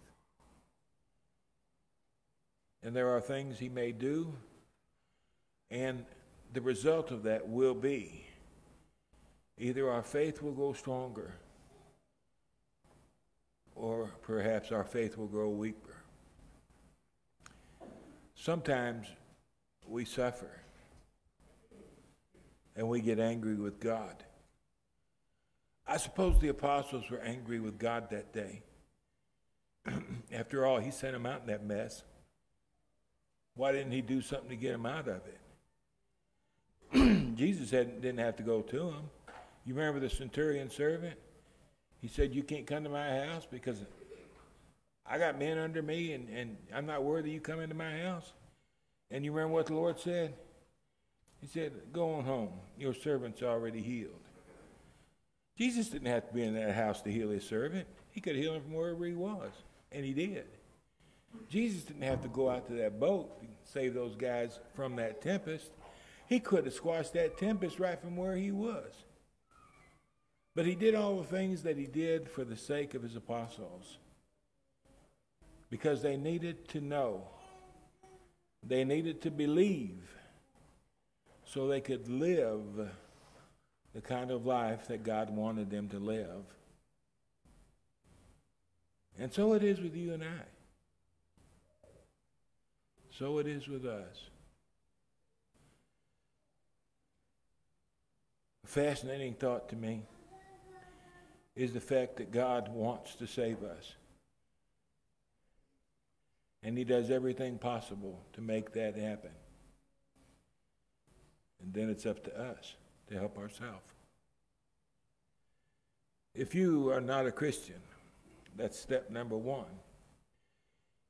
And 2.84 2.96
there 2.96 3.10
are 3.10 3.22
things 3.22 3.58
He 3.58 3.70
may 3.70 3.92
do, 3.92 4.34
and 5.72 6.06
the 6.54 6.62
result 6.62 7.12
of 7.12 7.24
that 7.24 7.48
will 7.48 7.74
be 7.74 8.26
either 9.58 9.90
our 9.90 10.04
faith 10.04 10.42
will 10.42 10.52
grow 10.52 10.74
stronger 10.74 11.34
or 13.76 14.12
perhaps 14.22 14.72
our 14.72 14.84
faith 14.84 15.18
will 15.18 15.28
grow 15.28 15.50
weaker. 15.50 15.96
Sometimes 18.36 19.08
we 19.88 20.06
suffer 20.06 20.62
and 22.76 22.88
we 22.88 23.02
get 23.02 23.20
angry 23.20 23.56
with 23.56 23.80
God. 23.80 24.25
I 25.88 25.98
suppose 25.98 26.40
the 26.40 26.48
apostles 26.48 27.10
were 27.10 27.20
angry 27.20 27.60
with 27.60 27.78
God 27.78 28.10
that 28.10 28.34
day. 28.34 28.64
After 30.32 30.66
all, 30.66 30.80
he 30.80 30.92
sent 30.92 31.14
them 31.14 31.26
out 31.26 31.42
in 31.42 31.48
that 31.48 31.64
mess. 31.64 32.04
Why 33.56 33.72
didn't 33.72 33.92
he 33.92 34.02
do 34.02 34.22
something 34.22 34.50
to 34.50 34.56
get 34.56 34.72
them 34.72 34.86
out 34.86 35.08
of 35.08 35.22
it? 36.94 37.36
Jesus 37.36 37.70
had, 37.70 38.02
didn't 38.02 38.20
have 38.20 38.36
to 38.38 38.44
go 38.44 38.62
to 38.62 38.78
them. 38.78 39.10
You 39.66 39.74
remember 39.76 40.00
the 40.00 40.10
centurion 40.10 40.70
servant? 40.70 41.18
He 42.02 42.08
said, 42.08 42.34
You 42.34 42.44
can't 42.44 42.68
come 42.68 42.84
to 42.84 42.90
my 42.90 43.26
house 43.26 43.48
because 43.50 43.84
I 45.06 45.18
got 45.18 45.40
men 45.40 45.58
under 45.58 45.82
me 45.82 46.14
and, 46.14 46.30
and 46.30 46.58
I'm 46.74 46.86
not 46.86 47.04
worthy 47.04 47.32
you 47.32 47.40
come 47.40 47.60
into 47.60 47.76
my 47.76 48.00
house. 48.00 48.34
And 49.12 49.24
you 49.24 49.32
remember 49.32 49.54
what 49.54 49.68
the 49.68 49.76
Lord 49.76 50.00
said? 50.00 50.34
He 51.42 51.48
said, 51.48 51.74
Go 51.94 52.16
on 52.16 52.26
home. 52.26 52.54
Your 52.78 52.94
servant's 52.94 53.44
already 53.44 53.82
healed. 53.82 54.25
Jesus 55.58 55.90
didn't 55.90 56.08
have 56.08 56.28
to 56.28 56.34
be 56.34 56.44
in 56.44 56.54
that 56.56 56.76
house 56.76 57.02
to 57.04 57.12
heal 57.12 57.30
his 57.30 57.46
servant. 57.46 57.88
He 58.10 58.22
could 58.22 58.36
heal 58.36 58.54
him 58.54 58.62
from 58.62 58.74
wherever 58.74 59.06
he 59.06 59.14
was, 59.14 59.52
and 59.92 60.06
he 60.06 60.14
did. 60.14 60.46
Jesus 61.50 61.84
didn't 61.84 62.04
have 62.04 62.22
to 62.22 62.28
go 62.28 62.50
out 62.50 62.68
to 62.68 62.74
that 62.74 63.00
boat 63.00 63.42
to 63.42 63.48
save 63.64 63.94
those 63.94 64.16
guys 64.16 64.60
from 64.74 64.96
that 64.98 65.22
tempest. 65.22 65.72
He 66.28 66.40
could 66.40 66.66
have 66.66 66.74
squashed 66.74 67.14
that 67.14 67.38
tempest 67.38 67.80
right 67.80 68.00
from 68.00 68.16
where 68.18 68.36
he 68.36 68.52
was. 68.52 68.92
But 70.56 70.66
he 70.66 70.76
did 70.76 70.96
all 70.96 71.18
the 71.18 71.28
things 71.28 71.64
that 71.64 71.78
he 71.78 71.86
did 71.86 72.30
for 72.30 72.46
the 72.46 72.56
sake 72.56 72.94
of 72.94 73.04
his 73.04 73.16
apostles 73.16 73.98
because 75.70 76.02
they 76.02 76.16
needed 76.16 76.68
to 76.70 76.80
know, 76.80 77.24
they 78.64 78.86
needed 78.86 79.22
to 79.24 79.32
believe 79.32 80.16
so 81.44 81.68
they 81.68 81.82
could 81.82 82.08
live 82.08 82.90
the 83.96 84.02
kind 84.02 84.30
of 84.30 84.46
life 84.46 84.90
that 84.90 85.06
God 85.06 85.30
wanted 85.30 85.70
them 85.70 85.88
to 85.88 86.00
live. 86.00 86.44
And 89.18 89.34
so 89.34 89.54
it 89.54 89.64
is 89.64 89.80
with 89.80 89.96
you 89.96 90.14
and 90.14 90.22
I. 90.22 90.44
So 93.18 93.38
it 93.38 93.48
is 93.48 93.70
with 93.70 93.86
us. 93.86 94.30
A 98.66 98.68
fascinating 98.68 99.34
thought 99.36 99.70
to 99.70 99.78
me 99.78 100.02
is 101.56 101.72
the 101.72 101.80
fact 101.80 102.18
that 102.18 102.34
God 102.34 102.68
wants 102.68 103.16
to 103.16 103.26
save 103.26 103.64
us. 103.64 103.96
And 106.62 106.78
He 106.78 106.84
does 106.84 107.10
everything 107.10 107.58
possible 107.58 108.20
to 108.34 108.42
make 108.42 108.74
that 108.74 108.98
happen. 108.98 109.32
And 111.64 111.74
then 111.74 111.90
it's 111.90 112.06
up 112.06 112.22
to 112.26 112.38
us 112.38 112.74
to 113.10 113.16
help 113.16 113.38
ourselves. 113.38 113.84
If 116.34 116.54
you 116.54 116.92
are 116.92 117.02
not 117.02 117.26
a 117.26 117.32
Christian, 117.32 117.80
that's 118.58 118.80
step 118.80 119.10
number 119.10 119.38
one. 119.38 119.66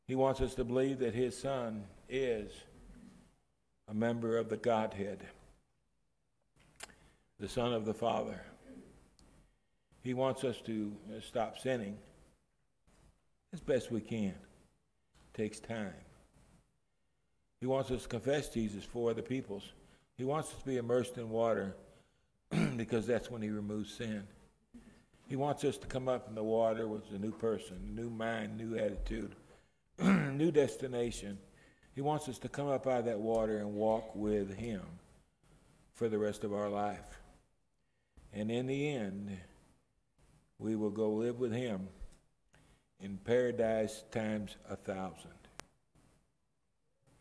He 0.07 0.15
wants 0.15 0.41
us 0.41 0.53
to 0.55 0.63
believe 0.63 0.99
that 0.99 1.15
his 1.15 1.37
son 1.37 1.83
is 2.09 2.51
a 3.87 3.93
member 3.93 4.37
of 4.37 4.49
the 4.49 4.57
Godhead, 4.57 5.23
the 7.39 7.49
Son 7.49 7.73
of 7.73 7.85
the 7.85 7.93
Father. 7.93 8.39
He 10.03 10.13
wants 10.13 10.43
us 10.43 10.61
to 10.67 10.91
stop 11.21 11.57
sinning 11.57 11.97
as 13.53 13.59
best 13.59 13.91
we 13.91 14.01
can. 14.01 14.25
It 14.25 15.33
takes 15.33 15.59
time. 15.59 15.93
He 17.61 17.65
wants 17.65 17.89
us 17.89 18.03
to 18.03 18.09
confess 18.09 18.49
Jesus 18.49 18.83
for 18.83 19.09
other 19.09 19.23
peoples. 19.23 19.73
He 20.17 20.23
wants 20.23 20.49
us 20.49 20.59
to 20.59 20.65
be 20.65 20.77
immersed 20.77 21.17
in 21.17 21.29
water 21.29 21.75
because 22.77 23.07
that's 23.07 23.29
when 23.29 23.41
he 23.41 23.49
removes 23.49 23.93
sin. 23.93 24.23
He 25.27 25.35
wants 25.35 25.63
us 25.63 25.77
to 25.77 25.87
come 25.87 26.07
up 26.07 26.27
in 26.27 26.35
the 26.35 26.43
water 26.43 26.87
with 26.87 27.03
a 27.11 27.17
new 27.17 27.31
person, 27.31 27.95
new 27.95 28.09
mind, 28.09 28.57
new 28.57 28.77
attitude, 28.77 29.35
new 29.99 30.51
destination. 30.51 31.39
He 31.95 32.01
wants 32.01 32.29
us 32.29 32.37
to 32.39 32.49
come 32.49 32.67
up 32.67 32.85
out 32.85 32.99
of 32.99 33.05
that 33.05 33.19
water 33.19 33.57
and 33.57 33.73
walk 33.73 34.15
with 34.15 34.55
him 34.55 34.83
for 35.93 36.09
the 36.09 36.19
rest 36.19 36.43
of 36.43 36.53
our 36.53 36.69
life. 36.69 37.19
And 38.33 38.51
in 38.51 38.67
the 38.67 38.89
end, 38.89 39.37
we 40.59 40.75
will 40.75 40.89
go 40.91 41.09
live 41.09 41.39
with 41.39 41.53
him 41.53 41.87
in 42.99 43.17
paradise 43.17 44.03
times 44.11 44.57
a 44.69 44.75
thousand. 44.75 45.31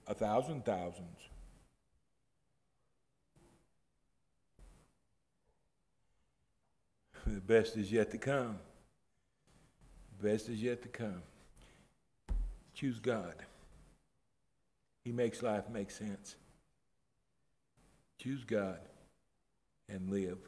A 0.06 0.14
thousand 0.14 0.64
thousands. 0.64 1.18
The 7.26 7.40
best 7.40 7.76
is 7.76 7.90
yet 7.90 8.10
to 8.10 8.18
come. 8.18 8.58
The 10.18 10.28
best 10.28 10.48
is 10.48 10.62
yet 10.62 10.82
to 10.82 10.88
come. 10.88 11.22
Choose 12.74 12.98
God. 12.98 13.34
He 15.04 15.12
makes 15.12 15.42
life 15.42 15.68
make 15.70 15.90
sense. 15.90 16.36
Choose 18.18 18.44
God 18.44 18.78
and 19.88 20.10
live. 20.10 20.38